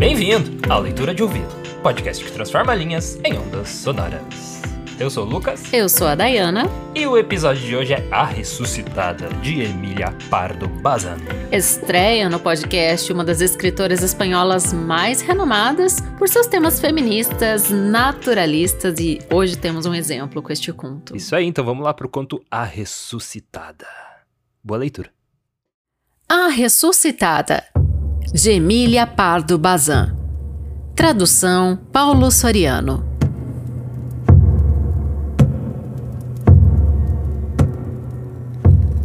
Bem-vindo 0.00 0.50
à 0.68 0.76
Leitura 0.76 1.14
de 1.14 1.22
Ouvido, 1.22 1.46
podcast 1.80 2.24
que 2.24 2.32
transforma 2.32 2.74
linhas 2.74 3.20
em 3.24 3.38
ondas 3.38 3.68
sonoras. 3.68 4.60
Eu 4.98 5.10
sou 5.10 5.24
o 5.24 5.30
Lucas. 5.30 5.72
Eu 5.72 5.88
sou 5.88 6.08
a 6.08 6.16
Dayana. 6.16 6.68
E 6.92 7.06
o 7.06 7.16
episódio 7.16 7.62
de 7.62 7.76
hoje 7.76 7.92
é 7.92 8.08
A 8.10 8.24
Ressuscitada, 8.24 9.28
de 9.34 9.62
Emília 9.62 10.12
Pardo 10.28 10.66
Bazan. 10.66 11.18
Estreia 11.52 12.28
no 12.28 12.40
podcast 12.40 13.12
uma 13.12 13.24
das 13.24 13.40
escritoras 13.40 14.02
espanholas 14.02 14.72
mais 14.72 15.20
renomadas 15.20 16.00
por 16.18 16.28
seus 16.28 16.48
temas 16.48 16.80
feministas, 16.80 17.70
naturalistas 17.70 18.98
e 18.98 19.20
hoje 19.32 19.56
temos 19.56 19.86
um 19.86 19.94
exemplo 19.94 20.42
com 20.42 20.52
este 20.52 20.72
conto. 20.72 21.16
Isso 21.16 21.36
aí, 21.36 21.46
então 21.46 21.64
vamos 21.64 21.84
lá 21.84 21.94
pro 21.94 22.08
conto 22.08 22.44
A 22.50 22.64
Ressuscitada. 22.64 23.86
Boa 24.64 24.80
leitura. 24.80 25.16
A 26.30 26.48
Ressuscitada, 26.48 27.64
de 28.34 28.50
Emília 28.50 29.06
Pardo 29.06 29.56
Bazan. 29.56 30.14
Tradução 30.94 31.78
Paulo 31.90 32.30
Soriano. 32.30 33.02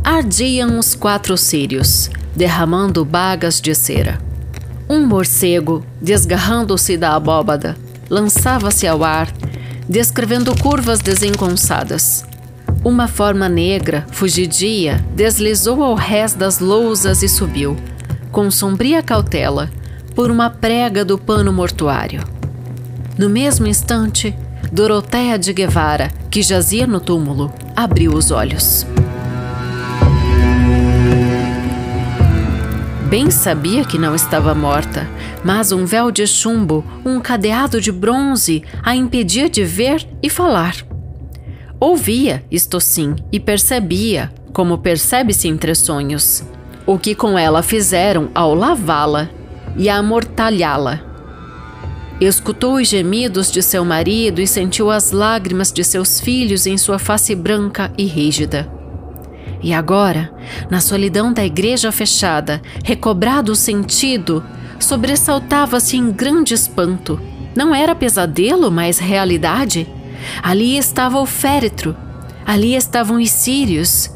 Ardiam 0.04 0.78
os 0.78 0.96
quatro 0.96 1.38
círios, 1.38 2.10
derramando 2.36 3.06
bagas 3.06 3.62
de 3.62 3.74
cera. 3.74 4.20
Um 4.90 5.08
morcego, 5.08 5.82
desgarrando-se 6.02 6.98
da 6.98 7.16
abóbada, 7.16 7.78
lançava-se 8.10 8.86
ao 8.86 9.02
ar, 9.02 9.32
descrevendo 9.88 10.54
curvas 10.62 11.00
desengonçadas. 11.00 12.26
Uma 12.84 13.08
forma 13.08 13.48
negra, 13.48 14.06
fugidia, 14.12 15.04
deslizou 15.16 15.82
ao 15.82 15.96
rés 15.96 16.34
das 16.34 16.60
lousas 16.60 17.24
e 17.24 17.30
subiu, 17.30 17.78
com 18.30 18.52
sombria 18.52 19.02
cautela, 19.02 19.72
por 20.14 20.30
uma 20.30 20.50
prega 20.50 21.06
do 21.06 21.18
pano 21.18 21.54
mortuário. 21.54 22.22
No 23.18 23.30
mesmo 23.30 23.68
instante, 23.68 24.36
Doroteia 24.70 25.40
de 25.40 25.54
Guevara, 25.54 26.12
que 26.30 26.42
jazia 26.42 26.86
no 26.86 27.00
túmulo, 27.00 27.54
abriu 27.74 28.12
os 28.12 28.32
olhos. 28.32 28.86
Bem 33.08 33.32
sabia 33.32 33.86
que 33.86 33.98
não 33.98 34.14
estava 34.14 34.54
morta, 34.54 35.08
mas 35.42 35.72
um 35.72 35.86
véu 35.86 36.12
de 36.12 36.28
chumbo, 36.28 36.84
um 37.06 37.22
cadeado 37.22 37.80
de 37.80 37.94
bronze, 37.94 38.64
a 38.82 38.94
impedia 38.94 39.50
de 39.50 39.64
ver 39.64 40.06
e 40.22 40.30
falar. 40.30 40.76
Ouvia, 41.86 42.46
isto 42.50 42.80
sim, 42.80 43.14
e 43.30 43.42
percebia, 43.42 44.32
como 44.54 44.78
percebe-se 44.78 45.50
entre 45.50 45.76
sonhos, 45.76 46.42
o 46.86 46.98
que 46.98 47.14
com 47.14 47.38
ela 47.38 47.62
fizeram 47.62 48.30
ao 48.34 48.56
lavá-la 48.56 49.30
e 49.76 49.90
amortalhá-la. 49.90 51.02
Escutou 52.22 52.76
os 52.76 52.88
gemidos 52.88 53.52
de 53.52 53.62
seu 53.62 53.84
marido 53.84 54.40
e 54.40 54.48
sentiu 54.48 54.90
as 54.90 55.12
lágrimas 55.12 55.74
de 55.74 55.84
seus 55.84 56.22
filhos 56.22 56.66
em 56.66 56.78
sua 56.78 56.98
face 56.98 57.36
branca 57.36 57.92
e 57.98 58.06
rígida. 58.06 58.66
E 59.62 59.74
agora, 59.74 60.34
na 60.72 60.80
solidão 60.80 61.34
da 61.34 61.44
igreja 61.44 61.92
fechada, 61.92 62.62
recobrado 62.82 63.52
o 63.52 63.58
sentido, 63.58 64.42
sobressaltava-se 64.80 65.98
em 65.98 66.14
grande 66.14 66.54
espanto. 66.54 67.20
Não 67.54 67.76
era 67.76 67.94
pesadelo, 67.94 68.72
mas 68.72 69.00
realidade. 69.00 69.86
Ali 70.42 70.78
estava 70.78 71.20
o 71.20 71.26
féretro, 71.26 71.96
ali 72.46 72.76
estavam 72.76 73.18
os 73.18 73.30
sírios, 73.30 74.10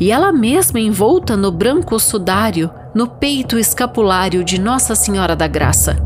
e 0.00 0.10
ela 0.10 0.32
mesma 0.32 0.80
envolta 0.80 1.36
no 1.36 1.50
branco 1.50 1.98
sudário, 1.98 2.70
no 2.94 3.06
peito 3.06 3.58
escapulário 3.58 4.44
de 4.44 4.60
Nossa 4.60 4.94
Senhora 4.94 5.36
da 5.36 5.46
Graça. 5.46 5.96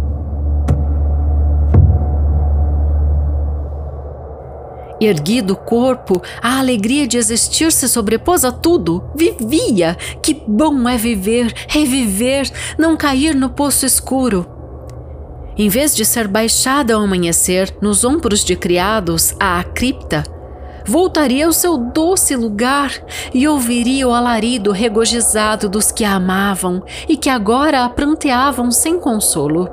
Erguido 5.00 5.52
o 5.52 5.56
corpo, 5.56 6.20
a 6.42 6.58
alegria 6.58 7.06
de 7.06 7.16
existir 7.16 7.70
se 7.70 7.88
sobrepôs 7.88 8.44
a 8.44 8.50
tudo. 8.50 9.04
Vivia! 9.14 9.96
Que 10.20 10.34
bom 10.34 10.88
é 10.88 10.96
viver, 10.96 11.54
reviver, 11.68 12.50
não 12.76 12.96
cair 12.96 13.32
no 13.32 13.48
poço 13.48 13.86
escuro. 13.86 14.57
Em 15.58 15.68
vez 15.68 15.92
de 15.92 16.04
ser 16.04 16.28
baixada 16.28 16.94
ao 16.94 17.02
amanhecer 17.02 17.74
nos 17.80 18.04
ombros 18.04 18.44
de 18.44 18.54
criados 18.54 19.34
à 19.40 19.64
cripta, 19.64 20.22
voltaria 20.86 21.46
ao 21.46 21.52
seu 21.52 21.76
doce 21.76 22.36
lugar 22.36 22.92
e 23.34 23.48
ouviria 23.48 24.06
o 24.06 24.14
alarido 24.14 24.70
regozijado 24.70 25.68
dos 25.68 25.90
que 25.90 26.04
a 26.04 26.14
amavam 26.14 26.80
e 27.08 27.16
que 27.16 27.28
agora 27.28 27.84
a 27.84 27.88
pranteavam 27.88 28.70
sem 28.70 29.00
consolo. 29.00 29.68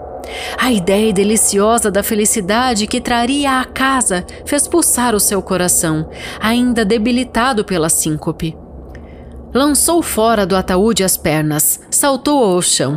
A 0.57 0.71
ideia 0.71 1.13
deliciosa 1.13 1.91
da 1.91 2.01
felicidade 2.01 2.87
que 2.87 2.99
traria 2.99 3.59
à 3.59 3.63
casa 3.63 4.25
fez 4.43 4.67
pulsar 4.67 5.13
o 5.13 5.19
seu 5.19 5.39
coração, 5.39 6.09
ainda 6.39 6.83
debilitado 6.83 7.63
pela 7.63 7.89
síncope. 7.89 8.57
Lançou 9.55 10.01
fora 10.01 10.45
do 10.45 10.53
ataúde 10.53 11.01
as 11.01 11.15
pernas, 11.15 11.79
saltou 11.89 12.43
ao 12.43 12.61
chão 12.61 12.93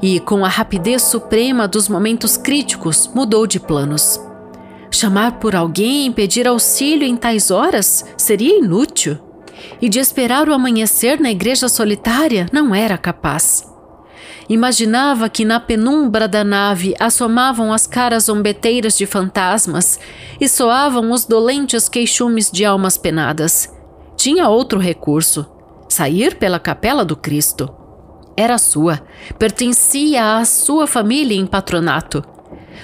e, 0.00 0.20
com 0.20 0.44
a 0.44 0.48
rapidez 0.48 1.02
suprema 1.02 1.66
dos 1.66 1.88
momentos 1.88 2.36
críticos, 2.36 3.10
mudou 3.12 3.44
de 3.44 3.58
planos. 3.58 4.20
Chamar 4.88 5.40
por 5.40 5.56
alguém 5.56 6.06
e 6.06 6.12
pedir 6.12 6.46
auxílio 6.46 7.08
em 7.08 7.16
tais 7.16 7.50
horas 7.50 8.04
seria 8.16 8.56
inútil. 8.56 9.18
E 9.82 9.88
de 9.88 9.98
esperar 9.98 10.48
o 10.48 10.54
amanhecer 10.54 11.18
na 11.18 11.32
igreja 11.32 11.68
solitária 11.68 12.46
não 12.52 12.72
era 12.72 12.96
capaz. 12.96 13.68
Imaginava 14.48 15.28
que 15.28 15.44
na 15.44 15.58
penumbra 15.58 16.28
da 16.28 16.44
nave 16.44 16.94
assomavam 17.00 17.72
as 17.72 17.84
caras 17.84 18.26
zombeteiras 18.26 18.96
de 18.96 19.06
fantasmas 19.06 19.98
e 20.40 20.48
soavam 20.48 21.10
os 21.10 21.24
dolentes 21.24 21.88
queixumes 21.88 22.48
de 22.48 22.64
almas 22.64 22.96
penadas. 22.96 23.68
Tinha 24.16 24.48
outro 24.48 24.78
recurso: 24.78 25.55
sair 25.88 26.36
pela 26.36 26.58
capela 26.58 27.04
do 27.04 27.16
Cristo. 27.16 27.72
Era 28.36 28.58
sua, 28.58 29.02
pertencia 29.38 30.36
à 30.36 30.44
sua 30.44 30.86
família 30.86 31.36
em 31.36 31.46
patronato. 31.46 32.22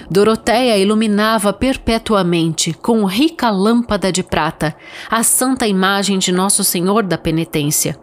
Doroteia 0.09 0.77
iluminava 0.77 1.53
perpetuamente, 1.53 2.73
com 2.73 3.05
rica 3.05 3.49
lâmpada 3.51 4.11
de 4.11 4.23
prata, 4.23 4.75
a 5.09 5.21
santa 5.23 5.67
imagem 5.67 6.17
de 6.17 6.31
Nosso 6.31 6.63
Senhor 6.63 7.03
da 7.03 7.17
Penitência. 7.17 7.97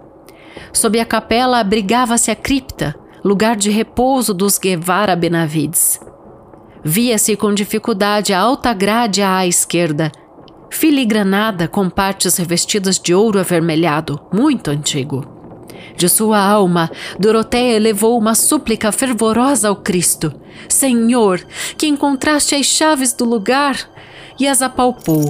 Sob 0.72 0.98
a 1.00 1.04
capela 1.04 1.58
abrigava-se 1.58 2.30
a 2.30 2.36
cripta, 2.36 2.94
lugar 3.24 3.56
de 3.56 3.70
repouso 3.70 4.32
dos 4.32 4.58
Guevara 4.58 5.16
Benavides. 5.16 6.00
Via-se 6.82 7.36
com 7.36 7.52
dificuldade 7.52 8.32
a 8.32 8.40
alta 8.40 8.72
grade 8.72 9.22
à 9.22 9.46
esquerda, 9.46 10.10
filigranada 10.70 11.68
com 11.68 11.90
partes 11.90 12.36
revestidas 12.36 12.98
de 12.98 13.14
ouro 13.14 13.38
avermelhado, 13.38 14.20
muito 14.32 14.70
antigo. 14.70 15.40
De 15.96 16.08
sua 16.08 16.38
alma, 16.38 16.90
Doroteia 17.18 17.76
elevou 17.76 18.16
uma 18.18 18.34
súplica 18.34 18.90
fervorosa 18.90 19.68
ao 19.68 19.76
Cristo: 19.76 20.32
Senhor, 20.68 21.44
que 21.76 21.86
encontraste 21.86 22.54
as 22.54 22.66
chaves 22.66 23.12
do 23.12 23.24
lugar, 23.24 23.76
e 24.38 24.46
as 24.46 24.62
apalpou. 24.62 25.28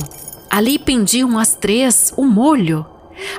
Ali 0.49 0.79
pendiam 0.79 1.39
as 1.39 1.55
três, 1.55 2.13
o 2.17 2.25
molho, 2.25 2.85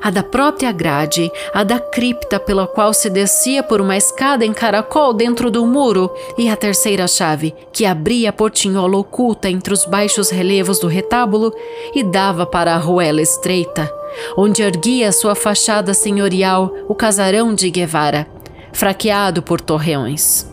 a 0.02 0.10
da 0.10 0.24
própria 0.24 0.72
grade, 0.72 1.32
a 1.54 1.64
da 1.64 1.80
cripta 1.80 2.40
pela 2.40 2.68
qual 2.68 2.94
se 2.94 3.10
descia 3.10 3.64
por 3.64 3.82
uma 3.82 3.98
escada 3.98 4.46
em 4.46 4.54
caracol 4.54 5.14
dentro 5.14 5.50
do 5.50 5.66
muro, 5.66 6.12
e 6.38 6.50
a 6.50 6.56
terceira 6.56 7.08
chave, 7.08 7.54
que 7.72 7.86
abria 7.86 8.30
a 8.30 8.34
portinhola 8.34 8.98
oculta 8.98 9.50
entre 9.50 9.74
os 9.74 9.86
baixos 9.86 10.30
relevos 10.30 10.80
do 10.80 10.88
retábulo 10.88 11.54
e 11.94 12.04
dava 12.04 12.46
para 12.46 12.74
a 12.74 12.78
ruela 12.78 13.22
estreita, 13.22 13.92
onde 14.38 14.62
erguia 14.62 15.12
sua 15.12 15.36
fachada 15.36 15.94
senhorial 15.94 16.74
o 16.88 16.96
casarão 16.96 17.54
de 17.54 17.70
Guevara, 17.70 18.28
fraqueado 18.74 19.42
por 19.42 19.62
torreões. 19.62 20.52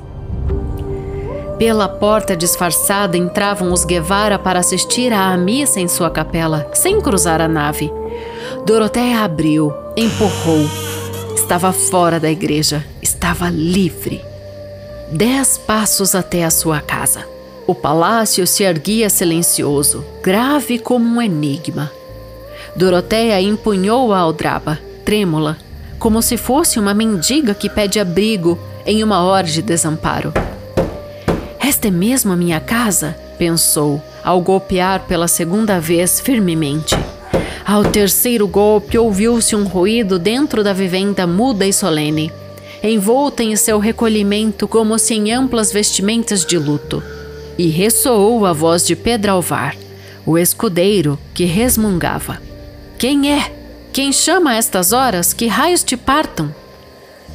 Pela 1.58 1.88
porta 1.88 2.36
disfarçada 2.36 3.16
entravam 3.16 3.72
os 3.72 3.84
Guevara 3.84 4.38
para 4.38 4.60
assistir 4.60 5.12
à 5.12 5.36
missa 5.36 5.80
em 5.80 5.88
sua 5.88 6.08
capela, 6.08 6.70
sem 6.72 7.00
cruzar 7.00 7.40
a 7.40 7.48
nave. 7.48 7.92
Doroteia 8.66 9.20
abriu, 9.20 9.72
empurrou. 9.96 10.68
Estava 11.34 11.72
fora 11.72 12.20
da 12.20 12.30
igreja, 12.30 12.84
estava 13.00 13.48
livre. 13.48 14.22
Dez 15.10 15.56
passos 15.56 16.14
até 16.14 16.44
a 16.44 16.50
sua 16.50 16.80
casa. 16.80 17.26
O 17.66 17.74
palácio 17.74 18.46
se 18.46 18.62
erguia 18.62 19.08
silencioso, 19.08 20.04
grave 20.22 20.78
como 20.78 21.16
um 21.16 21.22
enigma. 21.22 21.90
Doroteia 22.76 23.40
empunhou 23.40 24.12
a 24.12 24.18
aldraba, 24.18 24.78
trêmula, 25.04 25.56
como 25.98 26.22
se 26.22 26.36
fosse 26.36 26.78
uma 26.78 26.94
mendiga 26.94 27.54
que 27.54 27.68
pede 27.68 27.98
abrigo 27.98 28.58
em 28.84 29.02
uma 29.02 29.22
hora 29.22 29.46
de 29.46 29.62
desamparo. 29.62 30.32
Esta 31.58 31.88
é 31.88 31.90
mesmo 31.90 32.32
a 32.32 32.36
minha 32.36 32.60
casa? 32.60 33.16
pensou, 33.38 34.02
ao 34.24 34.40
golpear 34.40 35.04
pela 35.06 35.28
segunda 35.28 35.78
vez 35.78 36.18
firmemente. 36.20 36.96
Ao 37.68 37.84
terceiro 37.84 38.48
golpe, 38.48 38.96
ouviu-se 38.96 39.54
um 39.54 39.64
ruído 39.64 40.18
dentro 40.18 40.64
da 40.64 40.72
vivenda 40.72 41.26
muda 41.26 41.66
e 41.66 41.72
solene. 41.72 42.32
envolta 42.82 43.42
em 43.42 43.54
seu 43.56 43.78
recolhimento 43.78 44.66
como 44.66 44.98
se 44.98 45.12
em 45.12 45.34
amplas 45.34 45.70
vestimentas 45.70 46.46
de 46.46 46.56
luto. 46.56 47.02
E 47.58 47.68
ressoou 47.68 48.46
a 48.46 48.54
voz 48.54 48.86
de 48.86 48.96
Pedro 48.96 49.32
Alvar, 49.32 49.76
o 50.24 50.38
escudeiro 50.38 51.18
que 51.34 51.44
resmungava: 51.44 52.40
Quem 52.98 53.30
é? 53.30 53.52
Quem 53.92 54.14
chama 54.14 54.52
a 54.52 54.56
estas 54.56 54.94
horas? 54.94 55.34
Que 55.34 55.46
raios 55.46 55.82
te 55.82 55.94
partam? 55.94 56.54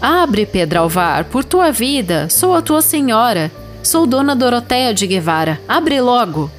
Abre, 0.01 0.47
Pedro 0.47 0.79
Alvar, 0.79 1.25
por 1.25 1.43
tua 1.43 1.71
vida, 1.71 2.27
sou 2.27 2.55
a 2.55 2.61
tua 2.63 2.81
senhora. 2.81 3.51
Sou 3.83 4.07
Dona 4.07 4.35
Doroteia 4.35 4.95
de 4.95 5.05
Guevara. 5.05 5.61
Abre 5.67 6.01
logo. 6.01 6.49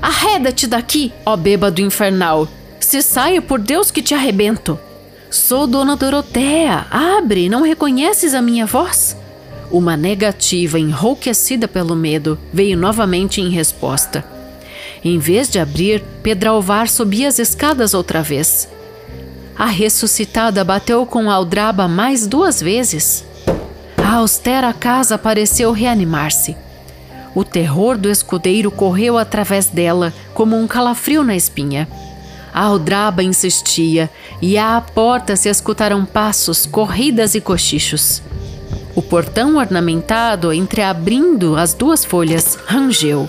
Arreda-te 0.00 0.68
daqui, 0.68 1.12
ó 1.26 1.36
bêbado 1.36 1.80
infernal. 1.80 2.46
Se 2.80 3.02
saio, 3.02 3.42
por 3.42 3.60
Deus 3.60 3.90
que 3.90 4.02
te 4.02 4.14
arrebento. 4.14 4.78
Sou 5.30 5.66
Dona 5.66 5.94
Doroteia. 5.94 6.86
Abre, 6.90 7.48
não 7.48 7.62
reconheces 7.62 8.34
a 8.34 8.42
minha 8.42 8.66
voz? 8.66 9.16
Uma 9.70 9.96
negativa 9.96 10.80
enrouquecida 10.80 11.68
pelo 11.68 11.94
medo 11.94 12.36
veio 12.52 12.76
novamente 12.76 13.40
em 13.40 13.48
resposta. 13.50 14.24
Em 15.04 15.18
vez 15.18 15.48
de 15.48 15.60
abrir, 15.60 16.02
Pedro 16.22 16.50
Alvar 16.50 16.88
subia 16.88 17.28
as 17.28 17.38
escadas 17.38 17.94
outra 17.94 18.22
vez. 18.22 18.68
A 19.56 19.66
ressuscitada 19.66 20.64
bateu 20.64 21.06
com 21.06 21.30
Aldraba 21.30 21.86
mais 21.86 22.26
duas 22.26 22.60
vezes. 22.60 23.24
A 23.96 24.14
austera 24.14 24.72
casa 24.72 25.16
pareceu 25.16 25.70
reanimar-se. 25.70 26.56
O 27.34 27.44
terror 27.44 27.96
do 27.96 28.10
escudeiro 28.10 28.70
correu 28.70 29.16
através 29.16 29.66
dela 29.66 30.12
como 30.34 30.56
um 30.56 30.66
calafrio 30.66 31.22
na 31.22 31.36
espinha. 31.36 31.86
A 32.52 32.62
aldraba 32.62 33.22
insistia 33.22 34.10
e 34.42 34.58
à 34.58 34.80
porta 34.80 35.36
se 35.36 35.48
escutaram 35.48 36.04
passos, 36.04 36.66
corridas 36.66 37.34
e 37.34 37.40
cochichos. 37.40 38.22
O 38.94 39.02
portão 39.02 39.56
ornamentado, 39.56 40.52
entreabrindo 40.52 41.56
as 41.56 41.74
duas 41.74 42.04
folhas, 42.04 42.58
rangeu. 42.66 43.28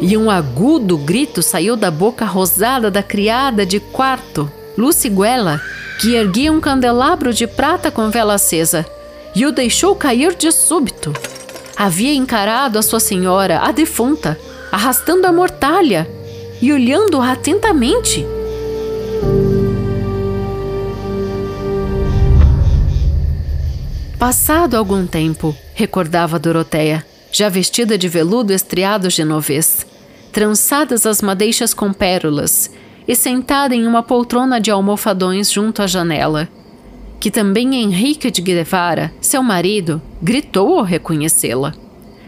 E 0.00 0.16
um 0.16 0.30
agudo 0.30 0.96
grito 0.96 1.42
saiu 1.42 1.76
da 1.76 1.90
boca 1.90 2.24
rosada 2.24 2.90
da 2.90 3.02
criada 3.02 3.66
de 3.66 3.78
quarto, 3.78 4.50
Luciguela, 4.76 5.60
que 6.00 6.14
erguia 6.14 6.52
um 6.52 6.60
candelabro 6.60 7.32
de 7.32 7.46
prata 7.46 7.90
com 7.90 8.10
vela 8.10 8.34
acesa 8.34 8.86
e 9.34 9.44
o 9.46 9.52
deixou 9.52 9.94
cair 9.94 10.34
de 10.34 10.50
súbito. 10.50 11.12
Havia 11.76 12.14
encarado 12.14 12.78
a 12.78 12.82
sua 12.82 13.00
senhora, 13.00 13.60
a 13.60 13.72
defunta, 13.72 14.38
arrastando 14.70 15.26
a 15.26 15.32
mortalha 15.32 16.08
e 16.62 16.72
olhando-a 16.72 17.32
atentamente. 17.32 18.24
Passado 24.16 24.76
algum 24.76 25.04
tempo, 25.04 25.54
recordava 25.74 26.38
Doroteia, 26.38 27.04
já 27.32 27.48
vestida 27.48 27.98
de 27.98 28.08
veludo 28.08 28.52
estriado 28.52 29.10
genovês, 29.10 29.84
trançadas 30.30 31.04
as 31.04 31.20
madeixas 31.20 31.74
com 31.74 31.92
pérolas 31.92 32.70
e 33.06 33.16
sentada 33.16 33.74
em 33.74 33.84
uma 33.84 34.00
poltrona 34.00 34.60
de 34.60 34.70
almofadões 34.70 35.50
junto 35.50 35.82
à 35.82 35.88
janela, 35.88 36.48
que 37.18 37.32
também 37.32 37.74
Henrique 37.74 38.30
de 38.30 38.40
Guevara, 38.40 39.12
seu 39.20 39.42
marido, 39.42 40.00
gritou 40.22 40.78
ao 40.78 40.84
reconhecê-la. 40.84 41.74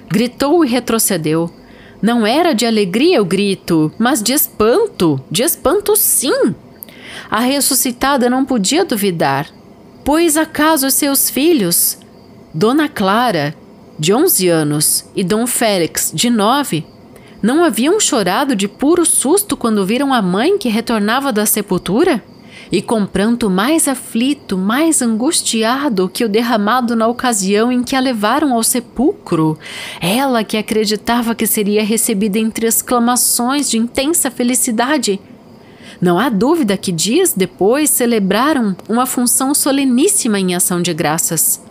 Gritou 0.08 0.64
e 0.64 0.68
retrocedeu. 0.68 1.50
Não 2.04 2.26
era 2.26 2.54
de 2.54 2.66
alegria 2.66 3.22
o 3.22 3.24
grito, 3.24 3.90
mas 3.98 4.22
de 4.22 4.34
espanto, 4.34 5.18
de 5.30 5.42
espanto 5.42 5.96
sim. 5.96 6.54
A 7.30 7.40
ressuscitada 7.40 8.28
não 8.28 8.44
podia 8.44 8.84
duvidar, 8.84 9.48
pois 10.04 10.36
acaso 10.36 10.90
seus 10.90 11.30
filhos, 11.30 11.96
Dona 12.52 12.90
Clara, 12.90 13.54
de 13.98 14.12
11 14.12 14.48
anos, 14.50 15.06
e 15.16 15.24
Dom 15.24 15.46
Félix, 15.46 16.12
de 16.14 16.28
9, 16.28 16.84
não 17.42 17.64
haviam 17.64 17.98
chorado 17.98 18.54
de 18.54 18.68
puro 18.68 19.06
susto 19.06 19.56
quando 19.56 19.86
viram 19.86 20.12
a 20.12 20.20
mãe 20.20 20.58
que 20.58 20.68
retornava 20.68 21.32
da 21.32 21.46
sepultura? 21.46 22.22
E 22.70 22.82
com 22.82 23.06
pranto 23.06 23.50
mais 23.50 23.88
aflito, 23.88 24.56
mais 24.56 25.02
angustiado 25.02 26.08
que 26.08 26.24
o 26.24 26.28
derramado 26.28 26.96
na 26.96 27.06
ocasião 27.06 27.70
em 27.70 27.82
que 27.82 27.96
a 27.96 28.00
levaram 28.00 28.54
ao 28.54 28.62
sepulcro, 28.62 29.58
ela 30.00 30.44
que 30.44 30.56
acreditava 30.56 31.34
que 31.34 31.46
seria 31.46 31.84
recebida 31.84 32.38
entre 32.38 32.66
exclamações 32.66 33.70
de 33.70 33.78
intensa 33.78 34.30
felicidade. 34.30 35.20
Não 36.00 36.18
há 36.18 36.28
dúvida 36.28 36.76
que 36.76 36.92
dias 36.92 37.32
depois 37.32 37.90
celebraram 37.90 38.76
uma 38.88 39.06
função 39.06 39.54
soleníssima 39.54 40.38
em 40.38 40.54
ação 40.54 40.82
de 40.82 40.92
graças. 40.92 41.62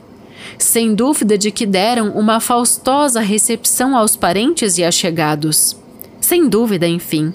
Sem 0.57 0.93
dúvida 0.93 1.37
de 1.37 1.51
que 1.51 1.65
deram 1.65 2.09
uma 2.09 2.39
faustosa 2.39 3.19
recepção 3.19 3.97
aos 3.97 4.15
parentes 4.15 4.77
e 4.77 4.83
achegados. 4.83 5.75
Sem 6.19 6.47
dúvida, 6.47 6.87
enfim, 6.87 7.33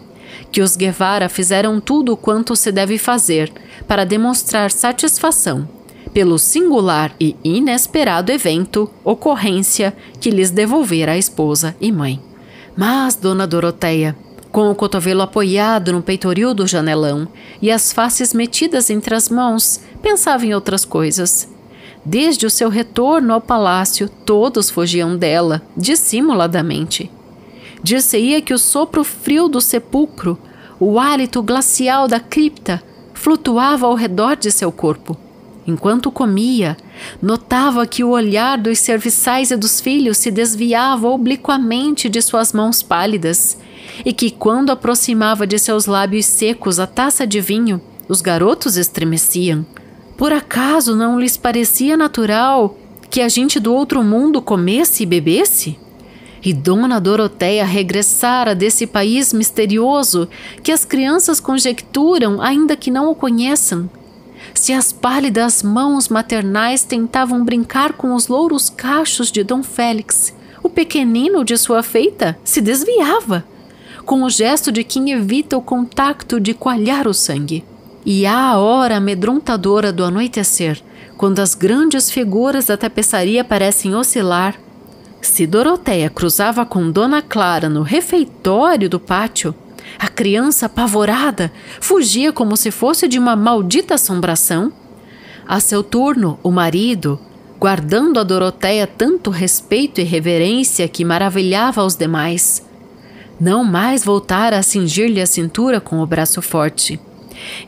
que 0.50 0.61
os 0.61 0.76
Guevara 0.76 1.29
fizeram 1.29 1.81
tudo 1.81 2.17
quanto 2.17 2.56
se 2.56 2.73
deve 2.73 2.99
fazer 2.99 3.52
para 3.87 4.05
demonstrar 4.05 4.70
satisfação 4.70 5.69
pelo 6.08 6.38
singular 6.38 7.14
e 7.20 7.37
inesperado 7.44 8.32
evento, 8.32 8.90
ocorrência 9.05 9.94
que 10.20 10.31
lhes 10.31 10.50
devolvera 10.50 11.12
a 11.12 11.19
esposa 11.19 11.76
e 11.81 11.93
mãe. 11.93 12.20
Mas 12.76 13.14
Dona 13.14 13.46
Doroteia, 13.46 14.17
com 14.50 14.70
o 14.70 14.75
cotovelo 14.75 15.23
apoiado 15.23 15.93
no 15.93 16.02
peitoril 16.02 16.55
do 16.55 16.67
janelão 16.67 17.29
e 17.61 17.70
as 17.70 17.93
faces 17.93 18.32
metidas 18.32 18.91
entre 18.91 19.14
as 19.14 19.29
mãos, 19.29 19.81
pensava 20.02 20.46
em 20.46 20.55
outras 20.55 20.84
coisas. 20.84 21.49
Desde 22.05 22.46
o 22.46 22.50
seu 22.50 22.69
retorno 22.69 23.34
ao 23.34 23.41
palácio, 23.41 24.08
todos 24.08 24.70
fugiam 24.70 25.17
dela, 25.17 25.61
dissimuladamente. 25.76 27.11
Dir-se-ia 27.82 28.40
que 28.40 28.54
o 28.54 28.58
sopro 28.58 29.04
frio 29.04 29.48
do 29.48 29.60
sepulcro, 29.60 30.38
o 30.80 30.98
hálito 30.98 31.42
glacial 31.42 32.08
da 32.08 32.20
cripta, 32.20 32.82
flutuava 33.14 33.86
ao 33.86 33.94
redor 33.94 34.36
de 34.36 34.50
seu 34.50 34.70
corpo. 34.70 35.16
Enquanto 35.66 36.10
comia, 36.10 36.76
notava 37.20 37.86
que 37.86 38.02
o 38.02 38.08
olhar 38.08 38.56
dos 38.56 38.78
serviçais 38.78 39.50
e 39.50 39.56
dos 39.56 39.80
filhos 39.80 40.16
se 40.16 40.30
desviava 40.30 41.08
obliquamente 41.08 42.08
de 42.08 42.22
suas 42.22 42.52
mãos 42.52 42.82
pálidas, 42.82 43.58
e 44.04 44.12
que, 44.12 44.31
quando 44.31 44.70
aproximava 44.70 45.46
de 45.46 45.58
seus 45.58 45.84
lábios 45.86 46.24
secos 46.24 46.81
a 46.81 46.86
taça 46.86 47.26
de 47.26 47.40
vinho, 47.40 47.81
os 48.08 48.22
garotos 48.22 48.76
estremeciam. 48.76 49.66
Por 50.16 50.32
acaso 50.32 50.96
não 50.96 51.20
lhes 51.20 51.36
parecia 51.36 51.96
natural 51.96 52.76
que 53.10 53.20
a 53.20 53.28
gente 53.28 53.60
do 53.60 53.72
outro 53.74 54.02
mundo 54.02 54.40
comesse 54.40 55.03
e 55.03 55.06
bebesse? 55.06 55.79
E 56.42 56.52
Dona 56.52 57.00
Doroteia 57.00 57.64
regressara 57.64 58.54
desse 58.54 58.86
país 58.86 59.32
misterioso 59.32 60.28
que 60.62 60.70
as 60.70 60.84
crianças 60.84 61.40
conjecturam, 61.40 62.40
ainda 62.40 62.76
que 62.76 62.90
não 62.90 63.10
o 63.10 63.14
conheçam. 63.14 63.90
Se 64.54 64.72
as 64.72 64.92
pálidas 64.92 65.62
mãos 65.62 66.08
maternais 66.08 66.84
tentavam 66.84 67.44
brincar 67.44 67.92
com 67.92 68.14
os 68.14 68.28
louros 68.28 68.70
cachos 68.70 69.30
de 69.30 69.42
Dom 69.42 69.62
Félix, 69.62 70.34
o 70.62 70.68
pequenino 70.68 71.44
de 71.44 71.56
sua 71.56 71.82
feita 71.82 72.38
se 72.44 72.60
desviava, 72.60 73.44
com 74.04 74.22
o 74.22 74.30
gesto 74.30 74.72
de 74.72 74.84
quem 74.84 75.10
evita 75.12 75.56
o 75.56 75.62
contacto 75.62 76.40
de 76.40 76.54
coalhar 76.54 77.06
o 77.06 77.14
sangue. 77.14 77.64
E 78.04 78.24
há 78.26 78.52
a 78.52 78.58
hora 78.58 78.96
amedrontadora 78.96 79.92
do 79.92 80.04
anoitecer, 80.04 80.80
quando 81.16 81.40
as 81.40 81.54
grandes 81.54 82.10
figuras 82.10 82.66
da 82.66 82.76
tapeçaria 82.76 83.44
parecem 83.44 83.94
oscilar, 83.94 84.54
se 85.20 85.46
Doroteia 85.46 86.08
cruzava 86.08 86.65
com 86.65 86.91
Dona 86.91 87.20
Clara 87.20 87.69
no 87.69 87.82
refeitório 87.82 88.89
do 88.89 89.01
pátio, 89.01 89.55
a 89.98 90.08
criança 90.08 90.67
apavorada 90.67 91.53
fugia 91.81 92.32
como 92.32 92.56
se 92.56 92.70
fosse 92.70 93.08
de 93.08 93.19
uma 93.19 93.34
maldita 93.34 93.94
assombração. 93.94 94.72
A 95.46 95.60
seu 95.60 95.82
turno, 95.82 96.39
o 96.43 96.51
marido, 96.51 97.19
guardando 97.58 98.20
a 98.20 98.22
Doroteia 98.22 98.87
tanto 98.87 99.31
respeito 99.31 100.01
e 100.01 100.05
reverência 100.05 100.87
que 100.89 101.05
maravilhava 101.05 101.84
os 101.84 101.96
demais, 101.96 102.65
não 103.41 103.65
mais 103.65 104.05
voltara 104.05 104.58
a 104.58 104.63
cingir-lhe 104.63 105.20
a 105.20 105.27
cintura 105.27 105.81
com 105.81 106.01
o 106.01 106.06
braço 106.06 106.43
forte. 106.43 107.01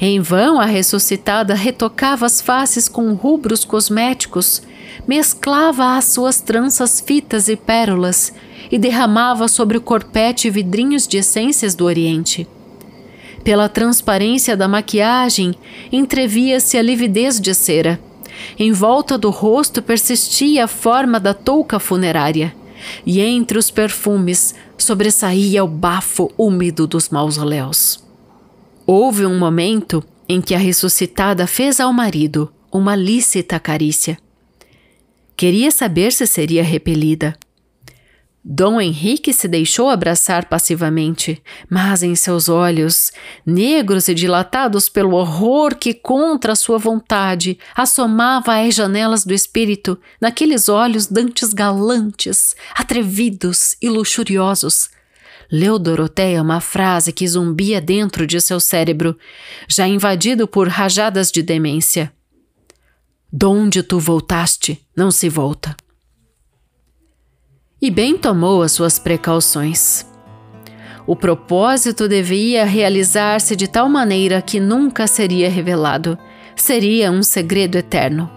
Em 0.00 0.21
vão 0.21 0.61
a 0.61 0.64
ressuscitada 0.64 1.54
retocava 1.54 2.26
as 2.26 2.40
faces 2.40 2.88
com 2.88 3.12
rubros 3.14 3.64
cosméticos 3.64 4.62
mesclava 5.06 5.97
as 5.97 6.06
suas 6.06 6.40
tranças 6.40 7.00
fitas 7.00 7.49
e 7.49 7.56
pérolas 7.56 8.32
e 8.70 8.78
derramava 8.78 9.49
sobre 9.49 9.76
o 9.76 9.80
corpete 9.80 10.49
vidrinhos 10.49 11.06
de 11.06 11.18
essências 11.18 11.75
do 11.75 11.85
Oriente. 11.85 12.47
Pela 13.42 13.68
transparência 13.68 14.56
da 14.56 14.68
maquiagem, 14.68 15.54
entrevia-se 15.90 16.76
a 16.76 16.82
lividez 16.82 17.40
de 17.40 17.54
cera. 17.54 17.99
Em 18.59 18.73
volta 18.73 19.18
do 19.18 19.30
rosto 19.30 19.82
persistia 19.82 20.64
a 20.64 20.68
forma 20.68 21.18
da 21.18 21.35
touca 21.35 21.78
funerária, 21.78 22.54
e 23.04 23.20
entre 23.20 23.59
os 23.59 23.70
perfumes 23.70 24.54
sobressaía 24.78 25.64
o 25.64 25.68
bafo 25.68 26.30
úmido 26.38 26.87
dos 26.87 27.09
mausoléus. 27.09 28.02
Houve 28.87 29.26
um 29.26 29.38
momento 29.38 30.02
em 30.28 30.40
que 30.40 30.54
a 30.54 30.59
ressuscitada 30.59 31.47
fez 31.47 31.80
ao 31.80 31.92
marido 31.92 32.52
uma 32.73 32.94
lícita 32.94 33.59
carícia 33.59 34.16
Queria 35.40 35.70
saber 35.70 36.12
se 36.12 36.26
seria 36.26 36.62
repelida. 36.62 37.35
Dom 38.44 38.78
Henrique 38.78 39.32
se 39.32 39.49
deixou 39.49 39.88
abraçar 39.88 40.50
passivamente, 40.50 41.42
mas 41.66 42.02
em 42.02 42.14
seus 42.14 42.50
olhos, 42.50 43.11
negros 43.47 44.06
e 44.09 44.12
dilatados 44.12 44.90
pelo 44.90 45.16
horror 45.16 45.76
que, 45.76 45.94
contra 45.94 46.54
sua 46.54 46.76
vontade, 46.76 47.59
assomava 47.75 48.61
às 48.61 48.75
janelas 48.75 49.25
do 49.25 49.32
espírito, 49.32 49.99
naqueles 50.20 50.68
olhos 50.68 51.06
dantes 51.06 51.54
galantes, 51.54 52.54
atrevidos 52.75 53.75
e 53.80 53.88
luxuriosos, 53.88 54.90
leu 55.50 55.78
Doroteia 55.78 56.42
uma 56.42 56.61
frase 56.61 57.14
que 57.14 57.26
zumbia 57.26 57.80
dentro 57.80 58.26
de 58.26 58.42
seu 58.42 58.61
cérebro, 58.61 59.16
já 59.66 59.88
invadido 59.88 60.47
por 60.47 60.68
rajadas 60.68 61.32
de 61.32 61.40
demência. 61.40 62.12
Donde 63.32 63.82
tu 63.82 63.99
voltaste, 63.99 64.84
não 64.96 65.10
se 65.10 65.28
volta 65.28 65.76
e 67.82 67.90
bem 67.90 68.16
tomou 68.16 68.62
as 68.62 68.72
suas 68.72 68.99
precauções. 68.99 70.06
O 71.06 71.16
propósito 71.16 72.06
devia 72.06 72.64
realizar-se 72.64 73.56
de 73.56 73.66
tal 73.66 73.88
maneira 73.88 74.42
que 74.42 74.60
nunca 74.60 75.06
seria 75.06 75.49
revelado, 75.49 76.18
seria 76.54 77.10
um 77.10 77.22
segredo 77.22 77.78
eterno. 77.78 78.30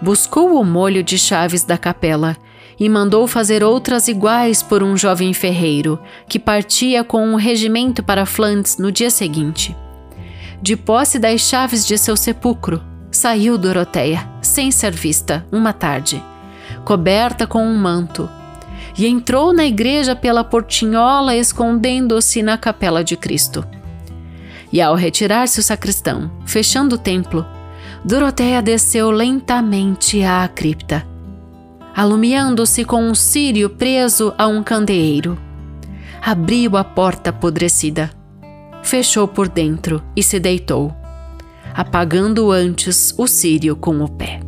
Buscou 0.00 0.58
o 0.58 0.64
molho 0.64 1.02
de 1.02 1.18
chaves 1.18 1.64
da 1.64 1.76
capela 1.76 2.36
e 2.78 2.88
mandou 2.88 3.26
fazer 3.26 3.62
outras 3.62 4.08
iguais 4.08 4.62
por 4.62 4.82
um 4.82 4.96
jovem 4.96 5.34
ferreiro 5.34 5.98
que 6.26 6.38
partia 6.38 7.04
com 7.04 7.26
um 7.26 7.34
regimento 7.34 8.02
para 8.02 8.24
Flandes 8.24 8.78
no 8.78 8.90
dia 8.90 9.10
seguinte. 9.10 9.76
De 10.62 10.76
posse 10.76 11.18
das 11.18 11.40
chaves 11.40 11.84
de 11.84 11.98
seu 11.98 12.16
sepulcro, 12.16 12.82
saiu 13.10 13.58
Doroteia, 13.58 14.28
sem 14.40 14.70
ser 14.70 14.92
vista, 14.92 15.44
uma 15.50 15.72
tarde, 15.72 16.22
coberta 16.84 17.46
com 17.46 17.64
um 17.64 17.76
manto, 17.76 18.28
e 18.96 19.06
entrou 19.06 19.52
na 19.52 19.64
igreja 19.64 20.14
pela 20.14 20.44
portinhola, 20.44 21.34
escondendo-se 21.34 22.42
na 22.42 22.56
capela 22.56 23.02
de 23.02 23.16
Cristo. 23.16 23.64
E 24.72 24.80
ao 24.80 24.94
retirar-se 24.94 25.58
o 25.60 25.62
sacristão, 25.62 26.30
fechando 26.46 26.96
o 26.96 26.98
templo, 26.98 27.46
Doroteia 28.04 28.62
desceu 28.62 29.10
lentamente 29.10 30.22
à 30.22 30.46
cripta, 30.48 31.06
alumiando-se 31.94 32.84
com 32.84 33.02
um 33.02 33.14
círio 33.14 33.68
preso 33.70 34.32
a 34.38 34.46
um 34.46 34.62
candeeiro. 34.62 35.38
Abriu 36.22 36.76
a 36.76 36.84
porta 36.84 37.30
apodrecida, 37.30 38.10
fechou 38.82 39.26
por 39.26 39.48
dentro 39.48 40.02
e 40.14 40.22
se 40.22 40.38
deitou, 40.38 40.94
apagando 41.74 42.50
antes 42.50 43.14
o 43.16 43.26
círio 43.26 43.76
com 43.76 44.00
o 44.00 44.08
pé. 44.08 44.40